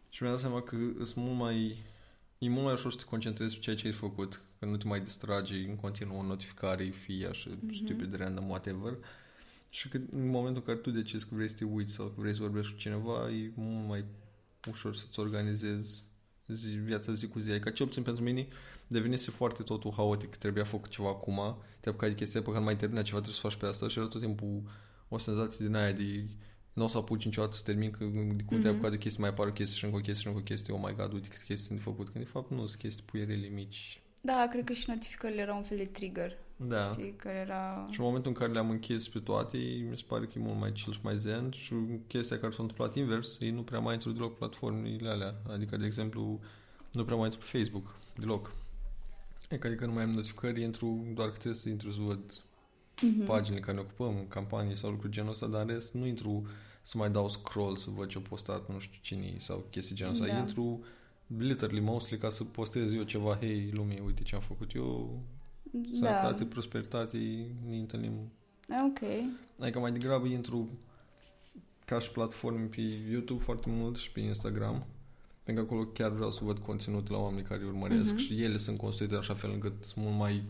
Și 0.09 0.21
mi-am 0.23 0.33
dat 0.33 0.43
seama 0.43 0.61
că 0.61 0.75
sunt 0.95 1.15
mult 1.15 1.37
mai... 1.37 1.75
E 2.37 2.49
mult 2.49 2.63
mai 2.63 2.73
ușor 2.73 2.91
să 2.91 2.97
te 2.97 3.03
concentrezi 3.03 3.53
pe 3.55 3.59
ceea 3.61 3.75
ce 3.75 3.87
ai 3.87 3.93
făcut, 3.93 4.41
că 4.59 4.65
nu 4.65 4.77
te 4.77 4.87
mai 4.87 4.99
distrage 5.01 5.55
în 5.69 5.75
continuu 5.75 6.17
o 6.17 6.23
notificare, 6.23 6.83
fie 6.89 7.27
așa, 7.27 7.49
Mhm. 7.59 7.73
stupid, 7.73 8.15
random, 8.15 8.49
whatever. 8.49 8.93
Și 9.69 9.87
că 9.89 9.97
în 10.11 10.29
momentul 10.29 10.55
în 10.61 10.67
care 10.67 10.77
tu 10.77 10.91
decizi 10.91 11.27
că 11.27 11.35
vrei 11.35 11.49
să 11.49 11.55
te 11.55 11.63
uiți 11.63 11.91
sau 11.93 12.05
că 12.05 12.21
vrei 12.21 12.33
să 12.33 12.41
vorbești 12.41 12.71
cu 12.71 12.77
cineva, 12.77 13.29
e 13.29 13.51
mult 13.55 13.87
mai 13.87 14.05
ușor 14.69 14.95
să-ți 14.95 15.19
organizezi 15.19 16.03
zi, 16.47 16.67
viața 16.67 17.13
zi 17.13 17.27
cu 17.27 17.39
zi. 17.39 17.49
Adică 17.51 17.69
cel 17.69 17.85
puțin 17.87 18.03
pentru 18.03 18.23
mine 18.23 18.47
devenise 18.87 19.31
foarte 19.31 19.63
totul 19.63 19.93
haotic, 19.95 20.35
trebuia 20.35 20.63
făcut 20.63 20.89
ceva 20.89 21.09
acum, 21.09 21.57
te 21.79 21.89
apucai 21.89 22.09
de 22.09 22.15
chestia 22.15 22.41
pe 22.41 22.51
care 22.51 22.63
mai 22.63 22.75
terminat 22.75 23.03
ceva, 23.03 23.17
trebuie 23.17 23.39
să 23.41 23.47
faci 23.47 23.55
pe 23.59 23.65
asta 23.65 23.87
și 23.87 23.97
era 23.97 24.07
tot 24.07 24.21
timpul 24.21 24.61
o 25.09 25.17
senzație 25.17 25.65
din 25.65 25.75
aia 25.75 25.91
de 25.91 26.25
nu 26.73 26.83
o 26.83 26.87
să 26.87 26.97
apuci 26.97 27.25
niciodată 27.25 27.55
să 27.55 27.61
termin, 27.63 27.91
că 27.91 28.03
de 28.05 28.43
cum 28.43 28.59
te-ai 28.59 28.59
Mhm. 28.59 28.67
apucat 28.67 28.91
de 28.91 28.97
chestii, 28.97 29.21
mai 29.21 29.29
apare 29.29 29.49
o 29.49 29.53
chestie 29.53 29.77
și 29.77 29.85
încă 29.85 29.97
o 29.97 29.99
chestie 29.99 30.21
și 30.21 30.27
încă 30.27 30.39
o 30.39 30.43
chestie, 30.43 30.73
oh 30.73 30.79
my 30.83 30.93
god, 30.95 31.13
uite 31.13 31.27
câte 31.27 31.43
chestii 31.45 31.65
sunt 31.67 31.77
de 31.77 31.83
făcut, 31.83 32.09
când 32.09 32.23
de 32.25 32.29
fapt 32.29 32.51
nu, 32.51 32.65
sunt 32.67 32.79
chestii 32.81 33.03
puierele 33.05 33.47
mici. 33.47 34.01
Da, 34.21 34.47
cred 34.51 34.63
că 34.63 34.73
și 34.73 34.85
notificările 34.87 35.41
erau 35.41 35.57
un 35.57 35.63
fel 35.63 35.77
de 35.77 35.85
trigger, 35.85 36.37
Da. 36.55 36.91
știi, 36.91 37.13
care 37.15 37.35
era... 37.37 37.87
Și 37.91 37.99
în 37.99 38.05
momentul 38.05 38.31
în 38.31 38.37
care 38.37 38.51
le-am 38.51 38.69
închis 38.69 39.07
pe 39.09 39.19
toate, 39.19 39.57
mi 39.89 39.97
se 39.97 40.03
pare 40.07 40.25
că 40.25 40.31
e 40.35 40.41
mult 40.41 40.59
mai 40.59 40.71
chill 40.71 40.93
și 40.93 40.99
mai 41.03 41.17
zen 41.17 41.51
și 41.51 41.73
chestia 42.07 42.39
care 42.39 42.51
s-a 42.51 42.61
întâmplat 42.61 42.95
invers, 42.95 43.37
ei 43.39 43.49
nu 43.51 43.63
prea 43.63 43.79
mai 43.79 43.93
intru 43.93 44.11
deloc 44.11 44.37
platformele 44.37 45.09
alea. 45.09 45.35
Adică, 45.49 45.77
de 45.77 45.85
exemplu, 45.85 46.39
nu 46.91 47.03
prea 47.05 47.15
mai 47.15 47.25
intru 47.25 47.39
pe 47.51 47.57
Facebook, 47.57 47.95
deloc. 48.15 48.55
Adică, 49.49 49.67
adică 49.67 49.85
nu 49.85 49.91
mai 49.93 50.03
am 50.03 50.09
notificări, 50.09 50.61
intru 50.61 51.05
doar 51.13 51.27
că 51.27 51.33
trebuie 51.33 51.61
să 51.61 51.69
intru 51.69 51.91
să 51.91 51.99
văd 52.01 52.43
Mhm. 53.01 53.25
paginile 53.25 53.61
care 53.61 53.77
ne 53.77 53.83
ocupăm, 53.83 54.25
campanii 54.27 54.75
sau 54.75 54.89
lucruri 54.89 55.13
genul 55.13 55.29
ăsta, 55.31 55.47
dar 55.47 55.61
în 55.61 55.67
rest 55.67 55.93
nu 55.93 56.05
intru 56.05 56.47
să 56.81 56.97
mai 56.97 57.11
dau 57.11 57.29
scroll 57.29 57.75
să 57.75 57.89
văd 57.89 58.07
ce-a 58.09 58.21
postat 58.29 58.69
nu 58.69 58.79
știu 58.79 58.99
cine 59.01 59.35
sau 59.39 59.65
chestii 59.69 59.95
genul 59.95 60.13
ăsta. 60.13 60.25
Da. 60.27 60.37
Intru 60.37 60.83
literally, 61.37 61.79
mostly, 61.79 62.17
ca 62.17 62.29
să 62.29 62.43
postez 62.43 62.93
eu 62.93 63.03
ceva, 63.03 63.35
hei, 63.39 63.69
lume, 63.73 64.01
uite 64.05 64.23
ce 64.23 64.35
am 64.35 64.41
făcut 64.41 64.73
eu, 64.75 65.19
Da. 65.75 65.95
sănătate, 65.97 66.45
prosperitate, 66.45 67.17
ne 67.69 67.75
întâlnim. 67.77 68.31
Ok. 68.87 68.99
Adică 69.59 69.79
mai 69.79 69.91
degrabă 69.91 70.27
intru 70.27 70.69
ca 71.85 71.99
și 71.99 72.11
platforme 72.11 72.65
pe 72.65 72.81
YouTube 73.11 73.43
foarte 73.43 73.69
mult 73.69 73.97
și 73.97 74.11
pe 74.11 74.19
Instagram, 74.19 74.85
pentru 75.43 75.65
că 75.65 75.73
acolo 75.73 75.87
chiar 75.89 76.11
vreau 76.11 76.31
să 76.31 76.43
văd 76.43 76.57
conținut 76.59 77.09
la 77.09 77.17
oamenii 77.17 77.43
care 77.43 77.65
urmăresc 77.65 78.09
Mhm. 78.11 78.17
și 78.17 78.43
ele 78.43 78.57
sunt 78.57 78.77
construite 78.77 79.13
în 79.13 79.19
așa 79.19 79.33
fel 79.33 79.51
încât 79.51 79.83
sunt 79.83 80.05
mult 80.05 80.17
mai 80.17 80.43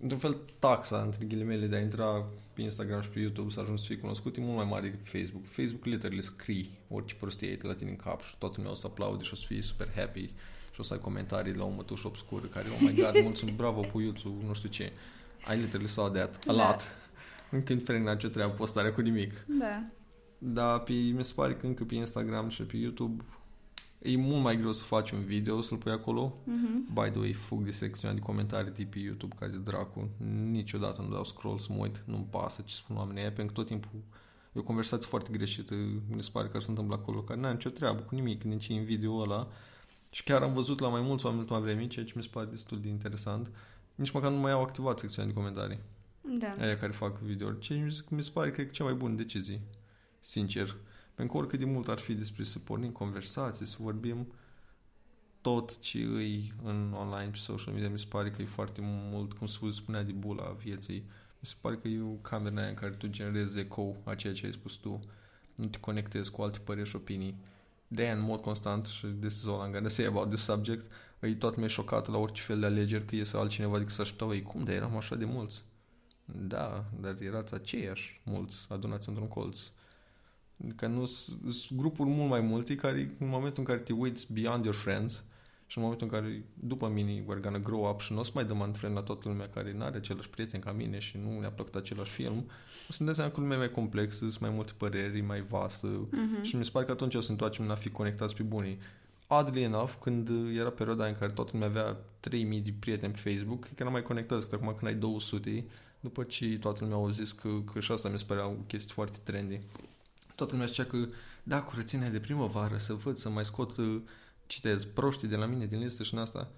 într-un 0.00 0.20
fel 0.20 0.36
taxa, 0.58 1.02
între 1.02 1.24
ghilimele, 1.24 1.66
de 1.66 1.76
a 1.76 1.80
intra 1.80 2.26
pe 2.52 2.62
Instagram 2.62 3.00
și 3.00 3.08
pe 3.08 3.20
YouTube 3.20 3.50
să 3.52 3.60
ajungi 3.60 3.80
să 3.80 3.86
fii 3.86 3.98
cunoscut 4.00 4.36
e 4.36 4.40
mult 4.40 4.56
mai 4.56 4.64
mare 4.64 4.82
decât 4.88 5.00
pe 5.10 5.18
Facebook. 5.18 5.42
Pe 5.42 5.62
Facebook 5.62 5.84
literally 5.84 6.22
scrii 6.22 6.70
orice 6.88 7.14
prostie 7.14 7.48
ai 7.48 7.58
la 7.62 7.74
tine 7.74 7.90
în 7.90 7.96
cap 7.96 8.22
și 8.22 8.36
toată 8.38 8.54
lumea 8.56 8.72
o 8.72 8.74
să 8.74 8.86
aplaude 8.86 9.22
și 9.22 9.32
o 9.32 9.36
să 9.36 9.44
fii 9.46 9.62
super 9.62 9.90
happy 9.96 10.30
și 10.72 10.80
o 10.80 10.82
să 10.82 10.92
ai 10.92 10.98
comentarii 10.98 11.52
de 11.52 11.58
la 11.58 11.64
un 11.64 11.74
mătuș 11.76 12.04
obscur 12.04 12.48
care, 12.48 12.66
oh 12.68 12.78
my 12.80 12.94
god, 12.94 13.22
mulțumim, 13.22 13.56
bravo, 13.56 13.80
puiuțul, 13.80 14.34
nu 14.46 14.52
știu 14.54 14.68
ce. 14.68 14.92
I 15.52 15.56
literally 15.56 15.88
saw 15.88 16.08
that 16.08 16.44
a 16.46 16.52
Da. 16.52 16.66
lot. 16.68 16.80
Încă 17.50 17.72
indiferent 17.72 18.04
la 18.04 18.16
ce 18.16 18.28
treabă 18.28 18.52
postarea 18.52 18.92
cu 18.92 19.00
nimic. 19.00 19.32
Da. 19.58 19.84
Dar 20.38 20.78
pe, 20.80 20.92
mi 20.92 21.24
se 21.24 21.32
pare 21.34 21.54
că 21.54 21.66
încă 21.66 21.84
pe 21.84 21.94
Instagram 21.94 22.48
și 22.48 22.62
pe 22.62 22.76
YouTube 22.76 23.24
e 23.98 24.16
mult 24.16 24.42
mai 24.42 24.56
greu 24.56 24.72
să 24.72 24.84
faci 24.84 25.10
un 25.10 25.20
video, 25.24 25.62
să-l 25.62 25.76
pui 25.78 25.92
acolo. 25.92 26.36
Mhm. 26.44 26.92
By 26.92 27.10
the 27.10 27.18
way, 27.18 27.32
fug 27.32 27.64
de 27.64 27.70
secțiunea 27.70 28.16
de 28.16 28.22
comentarii 28.22 28.72
de 28.72 28.86
pe 28.90 28.98
YouTube 28.98 29.34
care 29.38 29.50
de 29.50 29.56
dracu. 29.56 30.08
Niciodată 30.50 31.02
nu 31.02 31.08
dau 31.08 31.24
scroll 31.24 31.58
să 31.58 31.68
mă 31.70 31.78
uit, 31.78 32.02
nu-mi 32.06 32.26
pasă 32.30 32.62
ce 32.64 32.74
spun 32.74 32.96
oamenii 32.96 33.20
aia, 33.20 33.32
pentru 33.32 33.54
că 33.54 33.60
tot 33.60 33.68
timpul 33.70 34.00
e 34.52 34.58
o 34.58 34.62
conversație 34.62 35.08
foarte 35.08 35.30
greșită, 35.32 35.74
mi 36.08 36.22
se 36.22 36.28
pare 36.32 36.48
că 36.48 36.60
se 36.60 36.70
întâmplă 36.70 36.94
acolo, 36.94 37.20
care 37.22 37.40
n-are 37.40 37.54
nicio 37.54 37.70
treabă 37.70 38.00
cu 38.00 38.14
nimic, 38.14 38.42
nici 38.42 38.68
în 38.68 38.84
video 38.84 39.16
ăla. 39.20 39.48
Și 40.14 40.22
chiar 40.22 40.42
am 40.42 40.52
văzut 40.52 40.80
la 40.80 40.88
mai 40.88 41.00
mulți 41.00 41.24
oameni 41.24 41.42
ultima 41.42 41.60
vreme, 41.60 41.86
ceea 41.86 42.04
ce 42.04 42.12
mi 42.16 42.22
se 42.22 42.28
pare 42.32 42.46
destul 42.46 42.80
de 42.80 42.88
interesant. 42.88 43.50
Nici 43.94 44.10
măcar 44.10 44.30
nu 44.30 44.36
mai 44.36 44.52
au 44.52 44.62
activat 44.62 44.98
secțiunea 44.98 45.32
de 45.32 45.38
comentarii 45.38 45.78
Da. 46.38 46.54
aia 46.60 46.78
care 46.78 46.92
fac 46.92 47.18
video. 47.18 47.52
Ce 47.52 47.74
mi 47.74 47.92
se- 47.92 48.02
mi 48.08 48.22
se 48.22 48.30
pare 48.32 48.50
că 48.50 48.60
e 48.60 48.66
cea 48.70 48.84
mai 48.84 48.94
bună 48.94 49.14
decizie, 49.14 49.60
sincer. 50.20 50.76
Pentru 51.14 51.34
că 51.34 51.40
oricât 51.40 51.58
de 51.58 51.64
mult 51.64 51.88
ar 51.88 51.98
fi 51.98 52.14
despre 52.14 52.44
să 52.44 52.58
pornim 52.58 52.90
conversații, 52.90 53.66
să 53.66 53.76
vorbim 53.80 54.32
tot 55.40 55.78
ce 55.78 55.98
îi 55.98 56.52
în 56.64 56.92
online 56.92 57.30
pe 57.30 57.36
social 57.36 57.74
media, 57.74 57.88
mi 57.90 57.98
se 57.98 58.06
pare 58.08 58.30
că 58.30 58.42
e 58.42 58.46
foarte 58.46 58.80
mult, 58.82 59.32
cum 59.32 59.46
se 59.46 59.58
spunea 59.70 60.02
de 60.02 60.12
bula 60.12 60.56
vieții, 60.62 61.04
mi 61.40 61.46
se 61.48 61.54
pare 61.60 61.76
că 61.76 61.88
e 61.88 62.00
o 62.00 62.06
cameră 62.12 62.60
aia 62.60 62.68
în 62.68 62.74
care 62.74 62.90
tu 62.92 63.06
generezi 63.06 63.58
eco 63.58 63.96
a 64.04 64.14
ceea 64.14 64.32
ce 64.32 64.46
ai 64.46 64.52
spus 64.52 64.74
tu, 64.74 65.00
nu 65.54 65.66
te 65.66 65.78
conectezi 65.80 66.30
cu 66.30 66.42
alte 66.42 66.58
păreri 66.58 66.88
și 66.88 66.96
opinii. 66.96 67.36
De 67.94 68.08
în 68.08 68.20
mod 68.20 68.40
constant 68.40 68.86
și 68.86 69.06
this 69.06 69.34
is 69.34 69.46
all 69.46 69.68
I'm 69.68 69.72
gonna 69.72 69.88
say 69.88 70.04
about 70.04 70.28
this 70.28 70.42
subject, 70.42 70.90
e 71.20 71.34
toată 71.34 71.54
lumea 71.54 71.70
șocată 71.70 72.10
la 72.10 72.18
orice 72.18 72.42
fel 72.42 72.60
de 72.60 72.66
alegeri 72.66 73.04
că 73.04 73.14
iese 73.14 73.36
altcineva 73.36 73.78
decât 73.78 73.92
să 73.92 74.00
așteptau 74.00 74.34
ei. 74.34 74.42
Cum 74.42 74.64
de 74.64 74.74
eram 74.74 74.96
așa 74.96 75.14
de 75.14 75.24
mulți? 75.24 75.62
Da, 76.24 76.84
dar 77.00 77.16
erați 77.20 77.54
aceiași 77.54 78.20
mulți 78.24 78.66
adunați 78.68 79.08
într-un 79.08 79.28
colț. 79.28 79.58
Adică 80.64 80.86
nu 80.86 81.04
sunt 81.06 81.74
grupuri 81.74 82.08
mult 82.08 82.28
mai 82.28 82.40
multe 82.40 82.74
care 82.74 83.16
în 83.18 83.28
momentul 83.28 83.58
în 83.58 83.64
care 83.64 83.78
te 83.78 83.92
uiți 83.92 84.32
beyond 84.32 84.64
your 84.64 84.76
friends 84.76 85.24
și 85.72 85.78
în 85.78 85.84
momentul 85.84 86.08
în 86.10 86.18
care 86.18 86.44
după 86.54 86.88
mine 86.88 87.22
we're 87.22 87.40
gonna 87.40 87.58
grow 87.58 87.88
up 87.90 88.00
și 88.00 88.12
nu 88.12 88.18
o 88.18 88.22
să 88.22 88.30
mai 88.34 88.44
dăm 88.44 88.60
unfriend 88.60 88.94
la 88.94 89.02
toată 89.02 89.28
lumea 89.28 89.48
care 89.48 89.72
nu 89.72 89.84
are 89.84 89.96
același 89.96 90.28
prieten 90.28 90.60
ca 90.60 90.72
mine 90.72 90.98
și 90.98 91.18
nu 91.24 91.40
ne-a 91.40 91.50
plăcut 91.50 91.74
același 91.74 92.10
film, 92.10 92.36
o 92.88 92.92
să 92.92 92.96
ne 92.98 93.04
dăm 93.04 93.14
seama 93.14 93.30
că 93.30 93.40
lumea 93.40 93.56
e 93.56 93.58
mai 93.58 93.70
complexă, 93.70 94.16
sunt 94.18 94.38
mai 94.38 94.50
multe 94.50 94.72
păreri, 94.76 95.18
e 95.18 95.22
mai 95.22 95.40
vastă 95.40 95.86
Mhm. 96.10 96.42
și 96.42 96.56
mi 96.56 96.64
se 96.64 96.70
pare 96.70 96.84
că 96.84 96.90
atunci 96.92 97.14
o 97.14 97.20
să 97.20 97.30
întoarcem 97.30 97.66
la 97.66 97.72
a 97.72 97.76
fi 97.76 97.88
conectați 97.88 98.34
pe 98.36 98.42
bunii. 98.42 98.78
Oddly 99.26 99.62
enough, 99.62 99.92
când 100.00 100.30
era 100.58 100.70
perioada 100.70 101.06
în 101.06 101.16
care 101.18 101.32
toată 101.32 101.50
lumea 101.52 101.68
avea 101.68 101.96
3000 102.20 102.60
de 102.60 102.74
prieteni 102.78 103.12
pe 103.12 103.30
Facebook, 103.30 103.60
cred 103.60 103.74
că 103.74 103.80
eram 103.82 103.92
mai 103.92 104.02
conectați, 104.02 104.48
că 104.48 104.54
acum 104.54 104.66
când 104.66 104.86
ai 104.92 104.94
200, 104.94 105.64
după 106.00 106.22
ce 106.22 106.58
toată 106.58 106.78
lumea 106.82 106.96
au 106.98 107.10
zis 107.10 107.32
că, 107.32 107.48
că 107.72 107.80
și 107.80 107.92
asta 107.92 108.08
mi 108.08 108.18
se 108.18 108.24
părea 108.26 108.46
o 108.46 108.54
chestie 108.66 108.92
foarte 108.94 109.18
trendy. 109.22 109.58
Toată 110.34 110.52
lumea 110.52 110.66
zicea 110.66 110.84
că, 110.84 110.96
da, 111.42 111.62
curățenia 111.62 112.08
de 112.08 112.20
primăvară, 112.20 112.76
să 112.76 112.92
văd, 112.94 113.16
să 113.16 113.28
mai 113.28 113.44
scot, 113.44 113.76
uh, 113.76 114.00
citez, 114.52 114.84
proștii 114.84 115.28
de 115.28 115.36
la 115.36 115.46
mine 115.46 115.66
din 115.66 115.78
listă 115.78 116.02
și 116.02 116.14
în 116.14 116.20
asta. 116.20 116.50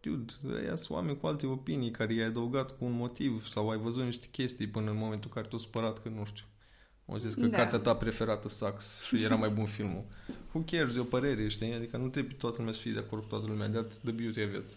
Dude, 0.00 0.32
ăia 0.54 0.76
sunt 0.76 0.90
oameni 0.90 1.18
cu 1.18 1.26
alte 1.26 1.46
opinii 1.46 1.90
care 1.90 2.14
i-ai 2.14 2.26
adăugat 2.26 2.78
cu 2.78 2.84
un 2.84 2.92
motiv 2.92 3.46
sau 3.48 3.70
ai 3.70 3.78
văzut 3.78 4.04
niște 4.04 4.26
chestii 4.30 4.68
până 4.68 4.90
în 4.90 4.96
momentul 4.96 5.30
în 5.34 5.34
care 5.34 5.46
tu 5.46 5.56
supărat 5.56 6.02
că 6.02 6.08
nu 6.08 6.24
știu. 6.24 6.44
Au 7.06 7.16
zis 7.16 7.34
că 7.34 7.46
Da. 7.46 7.56
cartea 7.56 7.78
ta 7.78 7.96
preferată 7.96 8.48
sucks 8.48 9.02
și 9.02 9.22
era 9.22 9.34
mai 9.34 9.48
bun 9.48 9.66
filmul. 9.66 10.04
Who 10.52 10.62
cares, 10.66 10.94
e 10.94 10.98
o 10.98 11.04
părere, 11.04 11.48
știi? 11.48 11.72
Adică 11.72 11.96
nu 11.96 12.08
trebuie 12.08 12.34
toată 12.34 12.56
lumea 12.58 12.72
să 12.72 12.80
fie 12.80 12.92
de 12.92 12.98
acord 12.98 13.22
cu 13.22 13.28
toată 13.28 13.46
lumea. 13.46 13.68
That's 13.68 14.00
the 14.02 14.12
beauty 14.12 14.42
of 14.42 14.54
it. 14.54 14.76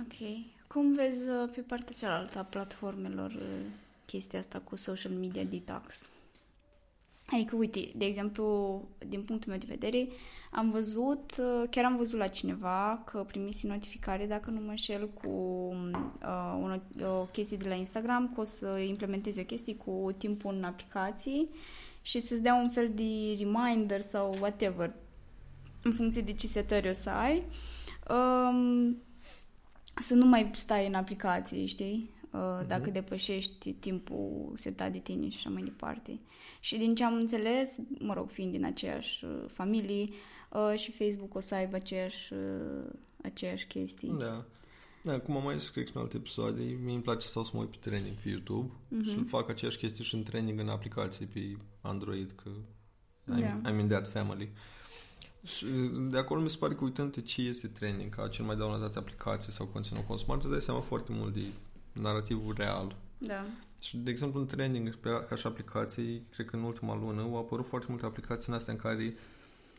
Ok. 0.00 0.44
Cum 0.66 0.94
vezi 0.94 1.28
uh, 1.28 1.50
pe 1.54 1.60
partea 1.60 1.94
cealaltă 1.98 2.38
a 2.38 2.42
platformelor 2.42 3.30
uh, 3.30 3.66
chestia 4.06 4.38
asta 4.38 4.58
cu 4.58 4.76
social 4.76 5.12
media 5.12 5.44
detox? 5.44 6.08
Adică, 7.26 7.56
uite, 7.56 7.92
de 7.96 8.04
exemplu, 8.04 8.44
din 9.08 9.22
punctul 9.22 9.50
meu 9.50 9.58
de 9.58 9.66
vedere, 9.68 10.08
am 10.50 10.70
văzut, 10.70 11.32
uh, 11.38 11.68
chiar 11.70 11.84
am 11.84 11.96
văzut 11.96 12.18
la 12.18 12.26
cineva 12.26 13.02
că 13.04 13.24
primise 13.26 13.66
notificare, 13.66 14.26
dacă 14.26 14.50
nu 14.50 14.60
mă 14.60 14.70
înșel, 14.70 15.08
cu 15.08 15.28
uh, 16.22 16.78
o, 17.02 17.06
o 17.06 17.24
chestie 17.24 17.56
de 17.56 17.68
la 17.68 17.74
Instagram, 17.74 18.32
că 18.34 18.40
o 18.40 18.44
să 18.44 18.66
implementeze 18.88 19.40
o 19.40 19.44
chestie 19.44 19.74
cu 19.74 20.14
timpul 20.16 20.54
în 20.54 20.64
aplicații 20.64 21.48
și 22.02 22.20
să-ți 22.20 22.42
dea 22.42 22.54
un 22.54 22.68
fel 22.70 22.90
de 22.94 23.36
reminder 23.38 24.00
sau 24.00 24.34
whatever, 24.40 24.92
în 25.82 25.92
funcție 25.92 26.22
de 26.22 26.32
ce 26.32 26.46
setări 26.46 26.88
o 26.88 26.92
să 26.92 27.10
ai. 27.10 27.42
Um, 28.10 28.96
să 29.96 30.14
nu 30.14 30.26
mai 30.26 30.50
stai 30.54 30.86
în 30.86 30.94
aplicații, 30.94 31.66
știi? 31.66 32.10
Uh, 32.30 32.66
Dacă 32.66 32.82
Mhm. 32.82 32.92
depășești 32.92 33.72
timpul 33.72 34.52
setat 34.56 34.92
de 34.92 34.98
tine 34.98 35.28
și 35.28 35.36
așa 35.36 35.50
mai 35.50 35.62
departe. 35.62 36.20
Și 36.60 36.76
din 36.76 36.94
ce 36.94 37.04
am 37.04 37.14
înțeles, 37.14 37.78
mă 37.98 38.14
rog, 38.14 38.30
fiind 38.30 38.52
din 38.52 38.64
aceeași 38.64 39.24
uh, 39.24 39.30
familie, 39.48 40.02
uh, 40.02 40.14
și 40.76 40.92
Facebook 40.92 41.34
o 41.34 41.40
să 41.40 41.54
aibă 41.54 41.76
aceeași, 41.76 42.32
uh, 42.32 42.90
aceeași 43.22 43.66
chestii. 43.66 44.14
Da. 44.18 44.44
Da, 45.02 45.18
cum 45.20 45.36
am 45.36 45.42
mai 45.42 45.58
zis, 45.58 45.68
cred 45.68 45.84
că 45.84 45.90
în 45.94 46.00
alte 46.00 46.16
episoade, 46.16 46.62
mie 46.62 46.94
îmi 46.94 47.02
place 47.02 47.20
să 47.20 47.28
stau 47.28 47.44
să 47.44 47.50
mă 47.54 47.60
uit 47.60 47.70
pe 47.70 47.76
training 47.80 48.16
pe 48.22 48.28
YouTube 48.28 48.70
Mhm. 48.88 49.08
și 49.08 49.24
fac 49.24 49.48
aceeași 49.48 49.76
chestie 49.78 50.04
și 50.04 50.14
în 50.14 50.22
training 50.22 50.60
în 50.60 50.68
aplicații 50.68 51.26
pe 51.26 51.56
Android, 51.80 52.30
că 52.42 52.50
I'm, 53.34 53.60
Da. 53.62 53.70
I'm 53.70 53.78
in 53.80 53.88
that 53.88 54.08
family. 54.12 54.50
Și 55.44 55.64
de 56.10 56.18
acolo 56.18 56.40
mi 56.40 56.50
se 56.50 56.56
pare 56.58 56.74
că 56.74 56.84
uitând 56.84 57.22
ce 57.22 57.42
este 57.42 57.66
training, 57.66 58.14
ca 58.14 58.28
cel 58.28 58.44
mai 58.44 58.56
downloadate 58.56 58.98
aplicații 58.98 59.52
sau 59.52 59.66
conținut 59.66 60.06
consumat, 60.06 60.38
îți 60.42 60.50
dai 60.50 60.60
seama 60.60 60.80
foarte 60.80 61.12
mult 61.12 61.34
de 61.34 61.44
narativul 61.92 62.54
real. 62.56 62.96
Da. 63.18 63.44
Și, 63.80 63.96
de 63.96 64.10
exemplu, 64.10 64.40
în 64.40 64.46
training, 64.46 64.94
pe, 64.96 65.24
ca 65.28 65.34
și 65.34 65.46
aplicații, 65.46 66.22
cred 66.34 66.46
că 66.46 66.56
în 66.56 66.62
ultima 66.62 66.94
lună 66.96 67.20
au 67.22 67.36
apărut 67.36 67.66
foarte 67.66 67.86
multe 67.90 68.06
aplicații 68.06 68.48
în 68.48 68.54
astea 68.54 68.72
în 68.72 68.78
care 68.78 69.14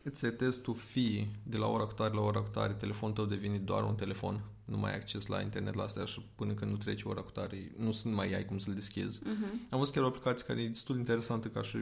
îți 0.02 0.18
setezi 0.18 0.60
tu 0.60 0.72
fee 0.72 1.28
de 1.42 1.56
la 1.56 1.66
ora 1.66 1.84
cu 1.84 1.92
tare 1.92 2.14
la 2.14 2.20
ora 2.20 2.40
cu 2.40 2.48
tare, 2.48 2.72
telefonul 2.72 3.14
tău 3.14 3.24
devine 3.24 3.58
doar 3.58 3.84
un 3.84 3.94
telefon, 3.94 4.40
nu 4.64 4.76
mai 4.76 4.90
ai 4.90 4.96
acces 4.96 5.26
la 5.26 5.40
internet 5.40 5.74
la 5.74 5.82
astea 5.82 6.04
și 6.04 6.22
până 6.34 6.52
când 6.52 6.70
nu 6.70 6.76
trece 6.76 7.08
ora 7.08 7.20
cu 7.20 7.30
tare, 7.30 7.72
nu 7.76 7.90
sunt 7.90 8.14
mai 8.14 8.34
ai 8.34 8.44
cum 8.44 8.58
să-l 8.58 8.74
deschizi. 8.74 9.20
Mhm. 9.24 9.66
Am 9.70 9.78
văzut 9.78 9.94
chiar 9.94 10.04
o 10.04 10.06
aplicație 10.06 10.46
care 10.46 10.62
e 10.62 10.68
destul 10.68 10.94
de 10.94 11.00
interesantă 11.00 11.48
ca 11.48 11.62
și 11.62 11.76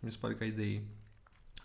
mi 0.00 0.12
se 0.12 0.18
pare 0.20 0.34
ca 0.34 0.44
idei. 0.44 0.82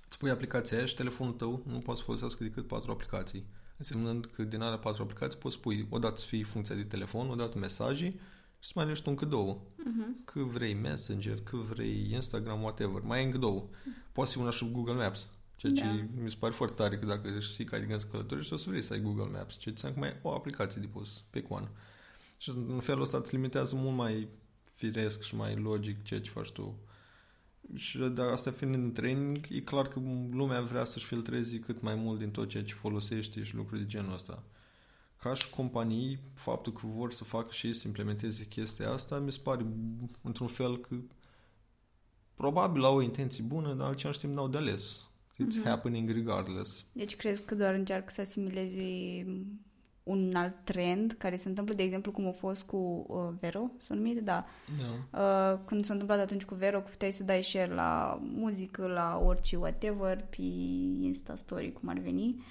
Îți 0.07 0.17
pui 0.17 0.29
aplicația 0.29 0.77
aia 0.77 0.85
și 0.85 0.95
telefonul 0.95 1.33
tău 1.33 1.63
nu 1.65 1.77
poate 1.77 1.99
să 1.99 2.05
folosească 2.05 2.43
decât 2.43 2.67
patru 2.67 2.91
aplicații. 2.91 3.45
Însemnând 3.77 4.25
că 4.25 4.43
din 4.43 4.61
alea 4.61 4.77
patru 4.77 5.03
aplicații 5.03 5.39
poți 5.39 5.59
pui 5.59 5.87
odată 5.89 6.17
să 6.17 6.25
fie 6.25 6.43
funcția 6.43 6.75
de 6.75 6.83
telefon, 6.83 7.29
odată 7.29 7.57
mesaje 7.57 8.13
și 8.59 8.67
să 8.67 8.71
mai 8.75 8.83
alegi 8.83 9.01
tu 9.01 9.09
încă 9.09 9.25
două. 9.25 9.61
Mhm. 9.75 10.23
Că 10.25 10.39
vrei 10.39 10.73
Messenger, 10.73 11.41
că 11.41 11.57
vrei 11.57 12.09
Instagram, 12.11 12.61
whatever. 12.61 13.01
Mai 13.01 13.17
ai 13.17 13.25
încă 13.25 13.37
două. 13.37 13.65
Poți 14.11 14.31
fi 14.31 14.37
una 14.37 14.49
și 14.49 14.71
Google 14.71 14.93
Maps. 14.93 15.29
Ceea 15.59 15.73
ce 15.73 15.83
Da. 15.83 16.21
mi 16.23 16.29
se 16.31 16.35
pare 16.39 16.53
foarte 16.53 16.75
tare 16.75 16.97
că 16.99 17.05
dacă 17.05 17.39
știi 17.39 17.65
că 17.65 17.75
ai 17.75 17.81
de 17.81 17.87
gând 17.87 17.99
să 17.99 18.07
călătorești, 18.07 18.53
o 18.53 18.57
să 18.57 18.69
vrei 18.69 18.81
să 18.81 18.93
ai 18.93 19.01
Google 19.01 19.29
Maps. 19.31 19.57
Ceea 19.57 19.75
ce 19.75 19.85
înseamnă 19.85 19.99
că 19.99 19.99
mai 19.99 20.09
ai 20.09 20.19
o 20.21 20.35
aplicație 20.35 20.81
de 20.81 20.87
pus 20.87 21.23
pe 21.29 21.45
one. 21.47 21.69
Și 22.37 22.49
în 22.49 22.79
felul 22.79 23.01
ăsta 23.01 23.17
îți 23.17 23.35
limitează 23.35 23.75
mult 23.75 23.95
mai 23.95 24.27
firesc 24.63 25.21
și 25.21 25.35
mai 25.35 25.55
logic 25.55 26.03
ceea 26.03 26.21
ce 26.21 26.29
faci 26.29 26.51
tu. 26.51 26.75
Și 27.75 27.97
dar 27.97 28.27
asta 28.27 28.51
fiind 28.51 28.73
în 28.73 28.91
training, 28.91 29.37
e 29.49 29.59
clar 29.59 29.87
că 29.87 29.99
lumea 30.31 30.61
vrea 30.61 30.83
să-și 30.83 31.05
filtreze 31.05 31.59
cât 31.59 31.81
mai 31.81 31.95
mult 31.95 32.19
din 32.19 32.31
tot 32.31 32.49
ceea 32.49 32.63
ce 32.63 32.73
folosește 32.73 33.43
și 33.43 33.55
lucruri 33.55 33.81
de 33.81 33.87
genul 33.87 34.13
ăsta. 34.13 34.43
Ca 35.21 35.33
și 35.33 35.49
companii, 35.49 36.19
faptul 36.33 36.73
că 36.73 36.81
vor 36.85 37.11
să 37.11 37.23
facă 37.23 37.51
și 37.51 37.67
ei 37.67 37.73
să 37.73 37.87
implementeze 37.87 38.45
chestia 38.45 38.91
asta, 38.91 39.19
mi 39.19 39.31
se 39.31 39.39
pare 39.43 39.65
într-un 40.21 40.47
fel 40.47 40.77
că 40.77 40.95
probabil 42.35 42.83
au 42.83 42.95
o 42.95 43.01
intenție 43.01 43.43
bună, 43.43 43.73
dar 43.73 43.87
în 43.87 43.93
același 43.93 44.19
timp 44.19 44.33
n-au 44.33 44.47
de 44.47 44.57
ales. 44.57 45.08
It's 45.43 45.55
Mhm. 45.57 45.63
happening 45.67 46.09
regardless. 46.09 46.85
Deci 46.91 47.15
crezi 47.15 47.45
că 47.45 47.55
doar 47.55 47.73
încearcă 47.73 48.11
să 48.11 48.21
asimileze 48.21 49.25
un 50.03 50.35
alt 50.35 50.53
trend 50.63 51.11
care 51.17 51.35
se 51.35 51.47
întâmplă, 51.49 51.73
de 51.73 51.83
exemplu, 51.83 52.11
cum 52.11 52.27
a 52.27 52.31
fost 52.31 52.63
cu 52.63 53.05
uh, 53.07 53.37
Vero, 53.39 53.71
s-a 53.77 53.93
numit? 53.93 54.19
Da. 54.19 54.45
Da. 55.11 55.19
Uh, 55.53 55.59
când 55.65 55.85
s-a 55.85 55.91
întâmplat 55.93 56.19
atunci 56.19 56.43
cu 56.43 56.55
Vero, 56.55 56.79
că 56.81 56.87
puteai 56.89 57.11
să 57.11 57.23
dai 57.23 57.43
share 57.43 57.73
la 57.73 58.19
muzică, 58.21 58.87
la 58.87 59.21
orice 59.25 59.55
whatever, 59.55 60.17
pe 60.29 60.41
Insta 61.01 61.35
Story, 61.35 61.73
cum 61.73 61.89
ar 61.89 61.97
veni. 61.99 62.43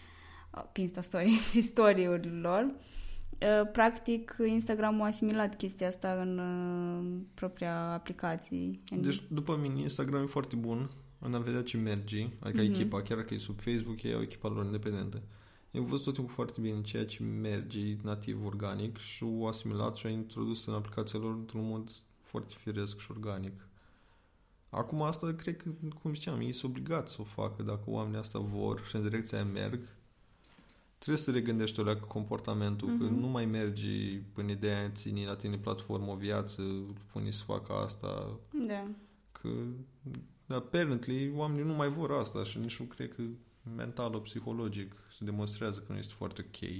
pe 0.72 0.80
Insta 0.80 1.00
Story, 1.00 1.38
pe 1.52 1.60
story-urilor. 1.60 2.62
Uh, 2.64 3.70
practic, 3.72 4.36
Instagram 4.46 5.00
a 5.02 5.04
asimilat 5.06 5.56
chestia 5.56 5.86
asta 5.86 6.12
în 6.20 6.38
uh, 6.38 7.20
propria 7.34 7.74
aplicație. 7.92 8.70
Deci, 9.00 9.22
după 9.30 9.56
mine, 9.62 9.80
Instagram 9.80 10.22
e 10.22 10.26
foarte 10.26 10.56
bun 10.56 10.90
în 11.18 11.34
a 11.34 11.38
vedea 11.38 11.62
ce 11.62 11.76
merge, 11.76 12.28
adică 12.38 12.62
mm-hmm. 12.62 12.68
echipa, 12.68 13.02
chiar 13.02 13.18
dacă 13.18 13.34
e 13.34 13.38
sub 13.38 13.60
Facebook, 13.60 14.02
e 14.02 14.14
o 14.14 14.22
echipă 14.22 14.48
lor 14.48 14.64
independentă. 14.64 15.22
Eu 15.70 15.82
văzut 15.82 16.04
tot 16.04 16.14
timpul 16.14 16.34
foarte 16.34 16.60
bine 16.60 16.80
ceea 16.80 17.06
ce 17.06 17.22
merge 17.22 17.96
nativ 18.02 18.44
organic 18.44 18.96
și 18.96 19.24
o 19.24 19.46
asimilat 19.46 19.96
și 19.96 20.06
o 20.06 20.08
introdus 20.08 20.66
în 20.66 20.74
aplicația 20.74 21.18
lor 21.18 21.34
într-un 21.34 21.66
mod 21.66 21.90
foarte 22.22 22.54
firesc 22.58 22.98
și 22.98 23.10
organic. 23.10 23.68
Acum 24.70 25.02
asta 25.02 25.32
cred 25.32 25.56
că, 25.56 25.70
cum 26.02 26.14
ziceam, 26.14 26.40
ei 26.40 26.52
sunt 26.52 26.70
obligați 26.70 27.12
să 27.12 27.20
o 27.20 27.24
facă 27.24 27.62
dacă 27.62 27.82
oamenii 27.86 28.18
asta 28.18 28.38
vor 28.38 28.84
și 28.88 28.96
în 28.96 29.02
direcția 29.02 29.38
aia 29.38 29.46
merg. 29.46 29.80
Trebuie 30.98 31.22
să 31.22 31.30
regândești 31.30 31.82
la 31.82 31.96
comportamentul, 31.96 32.88
mm-hmm. 32.88 32.98
că 32.98 33.04
mhm. 33.04 33.20
nu 33.20 33.26
mai 33.26 33.46
mergi 33.46 34.16
până 34.16 34.50
ideea 34.50 34.90
ține 34.90 35.26
la 35.26 35.36
tine 35.36 35.58
platformă 35.58 36.12
o 36.12 36.16
viață, 36.16 36.62
pune 37.12 37.30
să 37.30 37.42
facă 37.44 37.72
asta. 37.72 38.38
Da. 38.66 38.86
Că, 39.32 39.48
apparently, 40.54 41.32
oamenii 41.34 41.64
nu 41.64 41.74
mai 41.74 41.88
vor 41.88 42.12
asta 42.12 42.44
și 42.44 42.58
nici 42.58 42.80
nu 42.80 42.86
cred 42.86 43.14
că 43.14 43.22
mental 43.76 44.20
psihologic 44.20 44.94
se 45.16 45.24
demonstrează 45.24 45.78
că 45.78 45.92
nu 45.92 45.98
este 45.98 46.12
foarte 46.16 46.46
ok. 46.46 46.70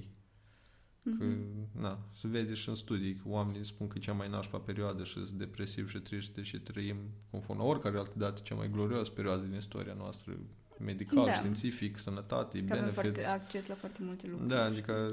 Că, 1.18 1.24
mm-hmm. 1.24 1.80
na, 1.80 1.98
se 2.12 2.28
vede 2.28 2.54
și 2.54 2.68
în 2.68 2.74
studii 2.74 3.14
că 3.14 3.22
oamenii 3.28 3.64
spun 3.64 3.88
că 3.88 3.98
cea 3.98 4.12
mai 4.12 4.28
nașpa 4.28 4.58
perioadă 4.58 5.04
și 5.04 5.12
sunt 5.12 5.30
depresiv 5.30 5.90
și 5.90 5.98
triști 5.98 6.42
și 6.42 6.58
trăim 6.58 6.96
conform 7.30 7.60
oricare 7.60 7.98
altă 7.98 8.14
dată 8.16 8.40
cea 8.44 8.54
mai 8.54 8.70
glorioasă 8.70 9.10
perioadă 9.10 9.42
din 9.42 9.56
istoria 9.56 9.94
noastră 9.94 10.38
medical, 10.78 11.24
da. 11.24 11.32
științific, 11.32 11.98
sănătate, 11.98 12.58
că 12.58 12.74
benefits. 12.74 12.94
Foarte 12.94 13.24
acces 13.24 13.66
la 13.66 13.74
foarte 13.74 13.98
multe 14.02 14.26
lucruri. 14.26 14.48
Da, 14.48 14.64
adică 14.64 15.12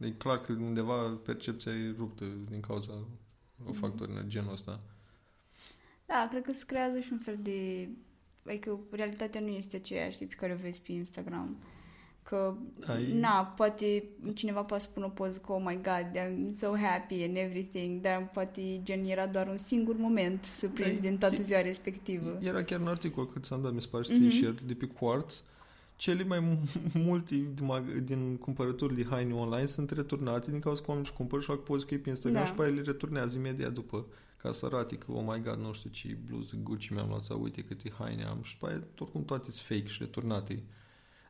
e 0.00 0.10
clar 0.10 0.40
că 0.40 0.52
undeva 0.52 1.08
percepția 1.08 1.72
e 1.72 1.94
ruptă 1.96 2.24
din 2.48 2.60
cauza 2.60 2.92
mm-hmm. 2.92 3.68
o 3.68 3.72
factori 3.72 4.12
în 4.12 4.28
genul 4.28 4.52
ăsta. 4.52 4.80
Da, 6.06 6.26
cred 6.30 6.42
că 6.42 6.52
se 6.52 6.64
creează 6.66 7.00
și 7.00 7.08
un 7.12 7.18
fel 7.18 7.38
de... 7.42 7.88
Adică 8.46 8.78
realitatea 8.90 9.40
nu 9.40 9.48
este 9.48 9.76
aceeași 9.76 10.24
pe 10.24 10.34
care 10.34 10.52
o 10.52 10.62
vezi 10.62 10.80
pe 10.80 10.92
Instagram. 10.92 11.56
Că, 12.22 12.54
Ai... 12.86 13.12
na, 13.12 13.52
poate 13.56 14.04
cineva 14.34 14.62
poate 14.62 14.82
spune 14.82 15.06
o 15.06 15.08
poză 15.08 15.38
că, 15.46 15.52
oh 15.52 15.62
my 15.64 15.74
god, 15.74 16.10
I'm 16.14 16.50
so 16.52 16.76
happy 16.76 17.22
and 17.22 17.36
everything, 17.36 18.00
dar 18.00 18.30
poate 18.32 18.80
gen 18.82 19.04
era 19.04 19.26
doar 19.26 19.48
un 19.48 19.56
singur 19.56 19.96
moment 19.96 20.44
surprins 20.44 20.88
Ai... 20.88 20.98
din 20.98 21.18
toată 21.18 21.42
ziua 21.42 21.60
respectivă. 21.60 22.38
Era 22.40 22.62
chiar 22.62 22.80
un 22.80 22.86
articol 22.86 23.28
cât 23.28 23.44
s-am 23.44 23.62
dat, 23.62 23.72
mi 23.72 23.80
se 23.80 23.88
pare, 23.90 24.04
mm-hmm. 24.04 24.66
de 24.66 24.74
pe 24.74 24.86
Quartz, 24.86 25.42
cele 25.96 26.24
mai 26.24 26.58
multe 27.06 27.34
din, 27.34 27.70
din 28.04 28.36
cumpărături 28.36 28.94
de 28.94 29.06
haine 29.10 29.34
online 29.34 29.66
sunt 29.66 29.90
returnate 29.90 30.50
din 30.50 30.60
cauza 30.60 30.80
că 30.80 30.86
oamenii 30.90 31.08
își 31.10 31.18
cumpără 31.18 31.40
și 31.40 31.48
fac 31.48 31.62
poze 31.62 31.84
cu 31.84 31.94
ei 31.94 32.00
pe 32.00 32.08
Instagram 32.08 32.42
da. 32.42 32.48
și 32.48 32.54
pe 32.54 32.62
aia 32.62 32.72
le 32.72 32.82
returnează 32.82 33.36
imediat 33.36 33.72
după 33.72 34.06
ca 34.46 34.52
să 34.52 34.66
arate 34.66 34.96
că, 34.96 35.12
oh 35.12 35.24
my 35.26 35.42
god, 35.42 35.58
nu 35.58 35.72
știu 35.72 35.90
ce 35.90 36.16
bluză 36.26 36.56
Gucci 36.62 36.88
mi-am 36.88 37.08
luat 37.08 37.22
sau 37.22 37.42
uite 37.42 37.62
câte 37.62 37.92
haine 37.98 38.24
am 38.24 38.38
și 38.42 38.56
pe 38.56 38.66
aia 38.66 38.82
oricum 38.98 39.24
toate 39.24 39.50
sunt 39.50 39.66
fake 39.66 39.86
și 39.86 39.98
returnate. 39.98 40.62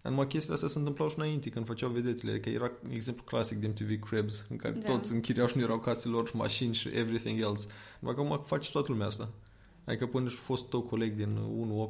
Numai 0.02 0.26
chestiile 0.26 0.54
astea 0.54 0.68
se 0.68 0.78
întâmplau 0.78 1.08
și 1.08 1.18
înainte, 1.18 1.48
când 1.48 1.66
făceau 1.66 1.90
vedețile, 1.90 2.40
că 2.40 2.48
era 2.48 2.70
exemplu 2.88 3.22
clasic 3.22 3.58
de 3.58 3.66
MTV 3.66 4.08
Cribs, 4.08 4.46
în 4.48 4.56
care 4.56 4.74
da. 4.74 4.92
toți 4.92 5.12
închiriau 5.12 5.46
și 5.46 5.56
nu 5.56 5.62
erau 5.62 5.78
caselor 5.78 6.28
și 6.28 6.36
mașini 6.36 6.74
și 6.74 6.88
everything 6.88 7.40
else. 7.40 7.66
Numai 7.98 8.14
că 8.14 8.20
acum 8.20 8.44
face 8.44 8.70
toată 8.70 8.92
lumea 8.92 9.06
asta. 9.06 9.32
Adică 9.84 10.06
până 10.06 10.28
și 10.28 10.36
fost 10.36 10.68
tău 10.68 10.82
coleg 10.82 11.14
din 11.14 11.38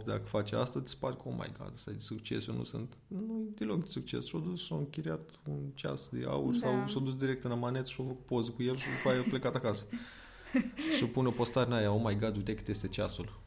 1-8 0.00 0.04
dacă 0.04 0.25
face 0.25 0.56
asta, 0.56 0.78
îți 0.78 0.99
pare 0.99 1.14
că, 1.14 1.23
oh 1.25 1.35
my 1.38 1.52
god, 1.59 1.73
asta 1.75 1.90
e 1.90 1.95
de 1.95 2.00
succes, 2.00 2.47
eu 2.47 2.54
nu 2.54 2.64
sunt. 2.64 2.99
Nu 3.06 3.45
e 3.49 3.52
deloc 3.54 3.85
de 3.85 3.90
succes. 3.90 4.26
Și-a 4.26 4.38
dus 4.38 4.61
și-a 4.61 4.76
închiriat 4.76 5.30
un 5.49 5.59
ceas 5.75 6.09
de 6.12 6.25
aur 6.28 6.52
da. 6.52 6.59
sau 6.59 6.87
s-a 6.87 6.99
dus 6.99 7.16
direct 7.16 7.45
în 7.45 7.50
amanet 7.50 7.87
și-a 7.87 8.04
făcut 8.04 8.25
poză 8.25 8.50
cu 8.50 8.62
el 8.62 8.76
și 8.76 8.87
după 8.97 9.09
aia 9.09 9.21
a 9.21 9.28
plecat 9.28 9.54
acasă. 9.54 9.87
Și 10.97 11.04
pune 11.04 11.28
o 11.28 11.30
postare 11.30 11.71
în 11.71 11.76
aia, 11.76 11.92
oh 11.92 12.00
my 12.04 12.19
god, 12.19 12.36
uite 12.36 12.54
cât 12.54 12.69
este 12.69 12.88
ceasul. 12.88 13.40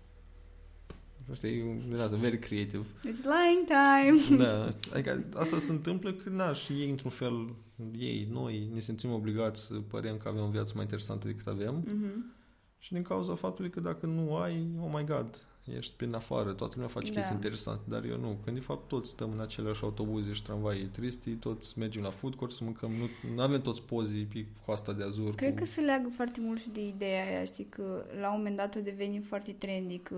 Știi, 1.34 1.84
din 1.88 1.98
asta, 1.98 2.18
very 2.18 2.40
creative. 2.40 2.86
It's 2.86 3.24
lying 3.24 3.66
time! 3.68 4.38
Da, 4.44 4.66
adică 4.94 5.24
asta 5.34 5.60
se 5.60 5.72
întâmplă 5.72 6.14
că, 6.14 6.30
na, 6.30 6.54
și 6.54 6.74
ei, 6.74 6.90
într-un 6.90 7.12
fel, 7.12 7.56
ei, 7.98 8.28
noi, 8.32 8.70
ne 8.74 8.80
simțim 8.80 9.12
obligați 9.12 9.66
să 9.66 9.74
părem 9.74 10.18
că 10.18 10.28
avem 10.28 10.44
o 10.44 10.50
viață 10.50 10.72
mai 10.76 10.84
interesantă 10.84 11.28
decât 11.28 11.48
avem. 11.48 11.84
Mm-hmm. 11.84 12.38
Și 12.78 12.94
din 12.94 13.02
cauza 13.02 13.36
faptului 13.36 13.70
că 13.70 13.80
dacă 13.80 14.06
nu 14.06 14.36
ai, 14.36 14.68
oh 14.82 14.90
my 14.94 15.04
god, 15.04 15.46
ești 15.78 15.94
prin 15.96 16.14
afară, 16.14 16.54
toată 16.54 16.74
lumea 16.76 16.90
face 16.90 17.08
da. 17.08 17.14
chestii 17.14 17.36
interesante, 17.36 17.82
dar 17.86 18.04
eu 18.04 18.18
nu. 18.18 18.38
Când 18.44 18.58
de 18.58 18.64
fapt 18.64 18.88
toți 18.88 19.10
stăm 19.10 19.32
în 19.32 19.40
aceleași 19.40 19.84
autobuze 19.84 20.34
și 20.34 20.44
tramvai 20.44 20.90
tristi, 20.92 21.32
toți 21.32 21.80
mergem 21.80 22.02
la 22.02 22.10
food 22.10 22.36
court 22.36 22.54
să 22.54 22.64
mâncăm, 22.64 22.92
nu, 22.92 23.34
nu 23.36 23.42
avem 23.42 23.62
toți 23.62 23.82
pozii 23.82 24.26
pe 24.26 24.46
coasta 24.66 24.94
de 24.94 25.04
azur. 25.04 25.36
Cred 25.36 25.54
cu... 25.54 25.60
că 25.60 25.66
se 25.66 25.82
leagă 25.82 26.10
foarte 26.16 26.40
mult 26.42 26.60
și 26.60 26.70
de 26.70 26.88
ideea 26.88 27.26
aia, 27.26 27.46
știi, 27.46 27.66
că 27.70 28.06
la 28.20 28.30
un 28.30 28.38
moment 28.38 28.56
dat 28.56 28.76
a 28.76 28.80
devenit 28.80 29.26
foarte 29.26 29.52
trendy, 29.52 29.98
că 29.98 30.16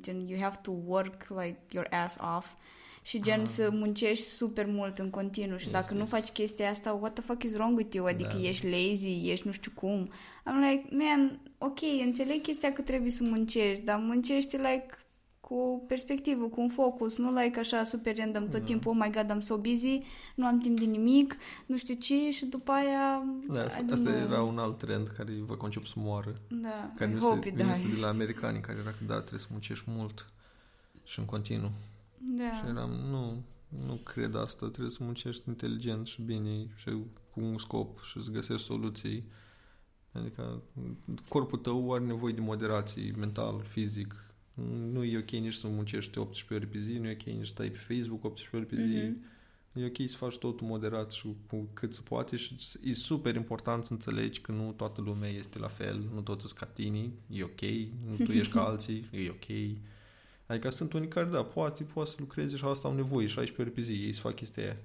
gen, 0.00 0.28
you 0.28 0.40
have 0.40 0.58
to 0.62 0.72
work 0.86 1.28
like 1.28 1.58
your 1.70 1.86
ass 1.90 2.16
off 2.36 2.54
și 3.02 3.20
gen 3.20 3.40
ah. 3.40 3.46
să 3.46 3.70
muncești 3.72 4.24
super 4.24 4.66
mult 4.66 4.98
în 4.98 5.10
continuu 5.10 5.56
și 5.56 5.64
yes, 5.64 5.72
dacă 5.72 5.86
yes. 5.90 5.98
nu 5.98 6.06
faci 6.06 6.28
chestia 6.28 6.68
asta, 6.68 6.92
what 6.92 7.12
the 7.12 7.22
fuck 7.22 7.42
is 7.42 7.54
wrong 7.54 7.76
with 7.76 7.94
you? 7.94 8.06
Adică 8.06 8.36
da. 8.40 8.48
ești 8.48 8.68
lazy, 8.68 9.30
ești 9.30 9.46
nu 9.46 9.52
știu 9.52 9.70
cum. 9.74 10.10
I'm 10.46 10.70
like, 10.70 10.88
man, 10.90 11.40
ok, 11.64 11.78
înțeleg 12.04 12.40
chestia 12.40 12.72
că 12.72 12.82
trebuie 12.82 13.10
să 13.10 13.22
muncești, 13.24 13.84
dar 13.84 13.98
muncești 13.98 14.56
like 14.56 14.86
cu 15.40 15.54
o 15.54 15.76
perspectivă, 15.76 16.48
cu 16.48 16.60
un 16.60 16.68
focus, 16.68 17.18
nu 17.18 17.32
like 17.32 17.58
așa 17.58 17.82
super 17.82 18.16
random 18.16 18.42
tot 18.42 18.60
da. 18.60 18.64
timpul, 18.64 18.90
oh 18.90 18.96
my 19.04 19.10
god, 19.12 19.30
am 19.30 19.40
so 19.40 19.56
busy, 19.56 20.02
nu 20.34 20.46
am 20.46 20.58
timp 20.58 20.78
de 20.78 20.84
nimic, 20.84 21.36
nu 21.66 21.76
știu 21.76 21.94
ce 21.94 22.30
și 22.30 22.44
după 22.44 22.72
aia... 22.72 23.24
Da, 23.48 23.64
asta, 23.64 23.84
asta 23.90 24.10
era 24.10 24.42
un 24.42 24.58
alt 24.58 24.78
trend 24.78 25.08
care 25.08 25.32
vă 25.46 25.54
concep 25.54 25.84
să 25.84 25.94
moară. 25.96 26.40
Da, 26.48 26.92
care 26.96 27.10
I 27.10 27.18
hope 27.18 27.48
it 27.48 27.56
dies. 27.56 27.94
de 27.94 28.00
la 28.00 28.08
americani, 28.08 28.60
care 28.60 28.78
era 28.80 28.90
că 28.90 29.04
da, 29.06 29.18
trebuie 29.18 29.40
să 29.40 29.48
muncești 29.50 29.84
mult 29.86 30.26
și 31.04 31.18
în 31.18 31.24
continuu. 31.24 31.70
Da. 32.18 32.52
Și 32.52 32.62
eram, 32.68 32.90
nu, 32.90 33.42
nu 33.86 33.94
cred 33.94 34.34
asta, 34.34 34.66
trebuie 34.66 34.90
să 34.90 34.98
muncești 35.00 35.48
inteligent 35.48 36.06
și 36.06 36.22
bine 36.22 36.66
și 36.76 36.90
cu 37.32 37.40
un 37.40 37.58
scop 37.58 38.02
și 38.02 38.24
să 38.24 38.30
găsești 38.30 38.66
soluții. 38.66 39.24
Adică 40.12 40.62
corpul 41.28 41.58
tău 41.58 41.92
are 41.92 42.04
nevoie 42.04 42.32
de 42.32 42.40
moderație 42.40 43.14
mental, 43.16 43.62
fizic. 43.68 44.34
Nu 44.92 45.04
e 45.04 45.18
ok 45.18 45.30
nici 45.30 45.54
să 45.54 45.68
muncești 45.68 46.18
18 46.18 46.54
ore 46.54 46.66
pe 46.66 46.78
zi, 46.78 46.98
nu 46.98 47.08
e 47.08 47.12
ok 47.12 47.22
nici 47.22 47.46
să 47.46 47.52
stai 47.52 47.70
pe 47.70 47.78
Facebook 47.78 48.24
18 48.24 48.56
ore 48.56 48.64
pe 48.64 48.76
zi. 48.76 48.98
Mm-hmm. 48.98 49.30
E 49.72 49.84
ok 49.84 50.08
să 50.08 50.16
faci 50.16 50.36
totul 50.36 50.66
moderat 50.66 51.10
și 51.10 51.36
cu 51.46 51.68
cât 51.72 51.94
se 51.94 52.00
poate 52.04 52.36
și 52.36 52.56
e 52.84 52.94
super 52.94 53.34
important 53.34 53.84
să 53.84 53.92
înțelegi 53.92 54.40
că 54.40 54.52
nu 54.52 54.72
toată 54.72 55.00
lumea 55.00 55.28
este 55.28 55.58
la 55.58 55.68
fel, 55.68 56.10
nu 56.14 56.20
toți 56.20 56.40
sunt 56.40 56.58
ca 56.58 56.66
tine, 56.66 57.10
e 57.30 57.42
ok, 57.42 57.60
nu 58.08 58.24
tu 58.24 58.32
ești 58.32 58.52
ca 58.52 58.64
alții, 58.68 59.08
e 59.10 59.30
ok. 59.30 59.78
Adică 60.46 60.68
sunt 60.68 60.92
unii 60.92 61.08
care, 61.08 61.26
da, 61.26 61.44
poate, 61.44 61.82
poate 61.82 62.10
să 62.10 62.16
lucreze 62.18 62.56
și 62.56 62.64
asta 62.64 62.88
au 62.88 62.94
nevoie, 62.94 63.26
16 63.26 63.60
ore 63.60 63.70
pe 63.70 63.80
zi, 63.80 63.92
ei 63.92 64.12
să 64.12 64.20
fac 64.20 64.34
chestia 64.34 64.62
aia. 64.62 64.76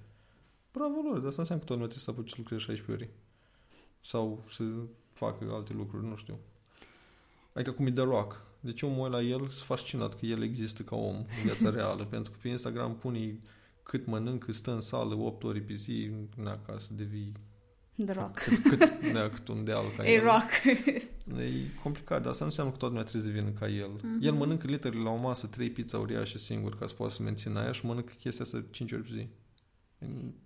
Bravo 0.72 1.02
lor, 1.04 1.18
dar 1.18 1.28
asta 1.28 1.42
înseamnă 1.42 1.64
că 1.64 1.70
tot 1.70 1.80
nu 1.80 1.86
trebuie 1.86 2.04
să 2.04 2.12
apuci 2.12 2.30
să 2.30 2.36
lucrezi 2.38 2.64
16 2.64 2.92
ore. 2.92 3.14
Sau 4.02 4.44
să 4.50 4.64
facă 5.18 5.52
alte 5.52 5.74
lucruri, 5.74 6.06
nu 6.06 6.16
știu. 6.16 6.40
Adică 7.54 7.72
cum 7.72 7.86
e 7.86 7.92
The 7.92 8.04
Rock. 8.04 8.46
Deci 8.60 8.82
eu 8.82 8.90
mă 8.90 9.08
la 9.08 9.22
el 9.22 9.40
sunt 9.40 9.52
fascinat 9.52 10.20
că 10.20 10.26
el 10.26 10.44
există 10.44 10.84
ca 10.84 10.96
om 10.96 11.16
în 11.16 11.44
viața 11.44 11.70
reală, 11.78 12.06
pentru 12.06 12.32
că 12.32 12.38
pe 12.42 12.48
Instagram 12.48 12.96
pune 12.96 13.40
cât 13.84 14.06
mănâncă, 14.06 14.52
stă 14.52 14.74
în 14.74 14.82
sală 14.82 15.16
8 15.16 15.44
ore 15.44 15.60
pe 15.60 15.74
zi, 15.74 16.12
na, 16.36 16.60
ca 16.60 16.78
să 16.80 16.88
devii 16.92 17.32
The 18.06 18.14
Rock. 18.14 18.40
Cât, 18.40 18.64
cât, 18.64 19.00
da, 19.14 19.30
cât 19.30 19.48
un 19.48 19.64
deal 19.64 19.86
ca 19.98 20.08
e 20.08 20.14
el. 20.14 20.24
rock. 20.24 20.52
E 21.40 21.52
complicat, 21.84 22.22
dar 22.22 22.32
asta 22.32 22.44
nu 22.44 22.50
înseamnă 22.50 22.72
că 22.72 22.78
toată 22.78 22.94
lumea 22.94 23.10
trebuie 23.10 23.32
să 23.32 23.38
devină 23.38 23.60
ca 23.60 23.68
el. 23.68 24.00
Mm-hmm. 24.00 24.22
El 24.22 24.34
mănâncă 24.34 24.68
literele 24.68 25.02
la 25.02 25.10
o 25.10 25.16
masă, 25.16 25.48
trei 25.48 25.70
pizza 25.70 25.98
uriașe 25.98 26.38
singur 26.38 26.78
ca 26.78 26.88
să 26.88 26.94
poată 26.94 27.14
să 27.14 27.24
mențină 27.24 27.60
aia 27.60 27.72
și 27.72 27.86
mănâncă 27.86 28.14
chestia 28.20 28.46
asta 28.46 28.64
5 28.72 28.92
ori 28.92 29.02
pe 29.02 29.10
zi. 29.12 29.28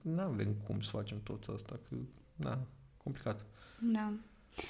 Nu 0.01 0.21
avem 0.21 0.53
cum 0.65 0.81
să 0.81 0.89
facem 0.89 1.21
tot 1.23 1.45
asta, 1.53 1.79
că, 1.89 1.95
na, 2.35 2.67
complicat. 2.97 3.45
Da. 3.79 4.13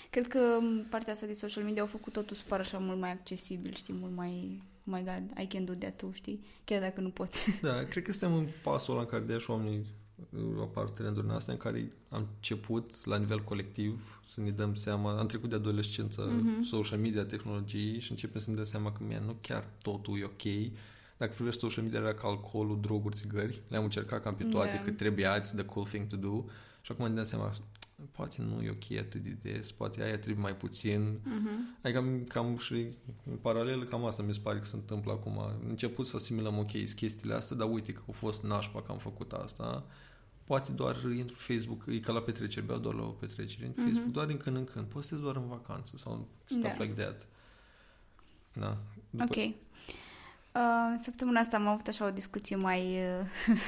Cred 0.10 0.28
că 0.28 0.60
partea 0.89 1.13
asta 1.13 1.26
de 1.26 1.34
social 1.34 1.63
media 1.63 1.82
au 1.82 1.88
făcut 1.88 2.13
totul 2.13 2.36
să 2.36 2.44
pară 2.48 2.62
așa 2.62 2.78
mult 2.78 3.00
mai 3.00 3.12
accesibil, 3.12 3.74
știi, 3.74 3.94
mult 3.94 4.15
mai 4.15 4.62
oh 4.88 4.94
my 4.98 5.04
god, 5.04 5.44
I 5.44 5.48
can 5.48 5.65
do 5.65 5.74
that 5.74 5.96
too, 5.96 6.12
știi? 6.13 6.46
Chiar 6.63 6.82
dacă 6.82 7.02
nu 7.02 7.10
poți. 7.10 7.50
Da, 7.62 7.84
cred 7.84 8.04
că 8.04 8.12
suntem 8.12 8.38
în 8.38 8.48
pasul 8.63 8.94
ăla 8.94 9.02
în 9.02 9.08
care 9.08 9.24
deja 9.24 9.54
oamenii 9.54 9.86
apar 10.60 10.89
trendurile 10.89 11.34
astea 11.34 11.54
în 11.54 11.60
care 11.60 11.91
am 12.10 12.28
început 12.36 13.06
la 13.06 13.17
nivel 13.17 13.44
colectiv 13.44 14.22
să 14.30 14.41
ne 14.41 14.50
dăm 14.50 14.74
seama, 14.74 15.20
am 15.20 15.26
trecut 15.26 15.50
de 15.50 15.56
adolescență, 15.56 16.30
mm-hmm. 16.30 16.63
social 16.63 17.00
media, 17.00 17.26
tehnologii 17.26 18.00
și 18.00 18.12
începem 18.12 18.41
să 18.41 18.50
ne 18.50 18.56
dăm 18.56 18.65
seama 18.65 18.91
că 18.91 19.04
nu 19.26 19.36
chiar 19.41 19.67
totul 19.82 20.20
e 20.20 20.24
ok. 20.24 20.72
Dacă 21.17 21.34
privești 21.34 21.60
social 21.60 21.84
media 21.84 22.00
era 22.00 22.13
ca 22.13 22.28
alcoolul, 22.28 22.82
droguri, 22.82 23.15
țigări, 23.15 23.62
le-am 23.67 23.84
încercat 23.84 24.22
cam 24.22 24.36
pe 24.36 24.44
toate, 24.44 24.74
yeah. 24.74 24.84
că 24.84 24.91
trebuia, 24.91 25.41
it's 25.41 25.56
the 25.56 25.65
cool 25.65 25.86
thing 25.86 26.08
to 26.08 26.15
do 26.15 26.46
și 26.82 26.91
acum 26.91 27.08
ne 27.08 27.13
dăm 27.13 27.24
seama 27.24 27.52
poate 28.12 28.42
nu 28.42 28.62
e 28.62 28.70
ok 28.70 28.98
atât 29.00 29.22
de 29.24 29.38
des, 29.42 29.72
poate 29.72 30.04
aia 30.04 30.20
trebuie 30.20 30.44
mai 30.44 30.56
puțin. 30.56 31.20
Uh-huh. 31.20 31.82
Adică 31.82 32.00
cam, 32.00 32.24
cam 32.24 32.58
și 32.58 32.88
în 33.30 33.36
paralel 33.42 33.84
cam 33.84 34.06
asta 34.06 34.24
mi 34.24 34.34
se 34.34 34.40
pare 34.44 34.60
că 34.60 34.66
se 34.66 34.76
întâmplă 34.76 35.12
acum. 35.12 35.40
Am 35.40 35.62
început 35.68 36.06
să 36.08 36.16
asimilăm 36.16 36.58
ok 36.58 36.72
chestiile 36.96 37.34
astea, 37.34 37.56
dar 37.56 37.70
uite 37.72 37.94
că 37.94 38.02
a 38.10 38.12
fost 38.12 38.44
nașpa 38.44 38.82
că 38.82 38.92
am 38.92 38.98
făcut 38.98 39.32
asta 39.32 39.86
poate 40.44 40.72
doar 40.72 40.96
intru 41.18 41.36
pe 41.48 41.54
Facebook, 41.54 41.84
e 41.88 42.00
ca 42.00 42.12
la 42.12 42.22
petrecere, 42.22 42.66
beau 42.66 42.80
doar 42.80 42.96
la 42.96 43.02
o 43.04 43.10
petrecere, 43.10 43.66
în 43.66 43.74
Mhm. 43.76 43.86
Facebook, 43.86 44.12
doar 44.12 44.30
în 44.30 44.38
când 44.38 44.56
în 44.56 44.64
când, 44.64 44.86
postez 44.86 45.20
doar 45.20 45.36
în 45.36 45.48
vacanță 45.48 45.98
sau 45.98 46.28
stuff 46.46 46.78
Da. 46.78 46.84
like 46.84 47.02
that. 47.02 47.28
Da. 48.54 48.78
După, 49.10 49.24
Ok. 49.24 49.54
Uh, 50.54 50.94
săptămâna 50.98 51.40
asta 51.40 51.58
am 51.58 51.68
avut 51.68 51.88
așa 51.88 52.06
o 52.06 52.10
discuție 52.10 52.56
mai, 52.56 53.00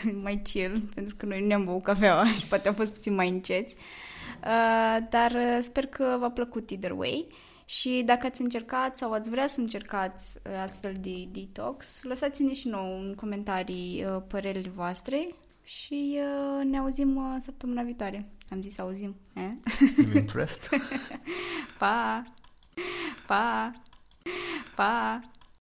uh, 0.03 0.13
mai 0.23 0.41
chill, 0.43 0.79
pentru 0.93 1.15
că 1.15 1.25
noi 1.25 1.39
nu 1.39 1.45
ne-am 1.45 1.65
băut 1.65 1.83
cafeaua 1.83 2.31
și 2.39 2.47
poate 2.47 2.67
am 2.67 2.73
fost 2.73 2.91
puțin 2.91 3.13
mai 3.13 3.29
înceți. 3.29 3.75
Uh, 4.43 4.97
dar 5.09 5.31
uh, 5.31 5.57
sper 5.61 5.85
că 5.85 6.17
v-a 6.19 6.29
plăcut 6.29 6.69
either 6.69 6.91
way. 6.91 7.27
Și 7.65 8.01
dacă 8.05 8.25
ați 8.25 8.41
încercat 8.41 8.97
sau 8.97 9.11
ați 9.11 9.29
vrea 9.29 9.47
să 9.47 9.59
încercați 9.59 10.37
uh, 10.45 10.61
astfel 10.63 10.93
de 10.99 11.27
detox, 11.31 12.03
lăsați-ne 12.03 12.53
și 12.53 12.67
nouă 12.67 12.97
în 12.97 13.13
comentarii 13.15 14.05
uh, 14.05 14.21
părerile 14.27 14.71
voastre 14.75 15.35
și 15.63 16.19
uh, 16.19 16.65
ne 16.65 16.77
auzim 16.77 17.15
uh, 17.15 17.35
săptămâna 17.39 17.81
viitoare. 17.81 18.29
Am 18.49 18.61
zis 18.61 18.79
auzim. 18.79 19.15
Eh? 19.33 19.51
I'm 20.03 20.15
impressed. 20.25 20.81
Pa! 21.77 22.23
Pa! 23.27 23.71
Pa! 24.75 25.21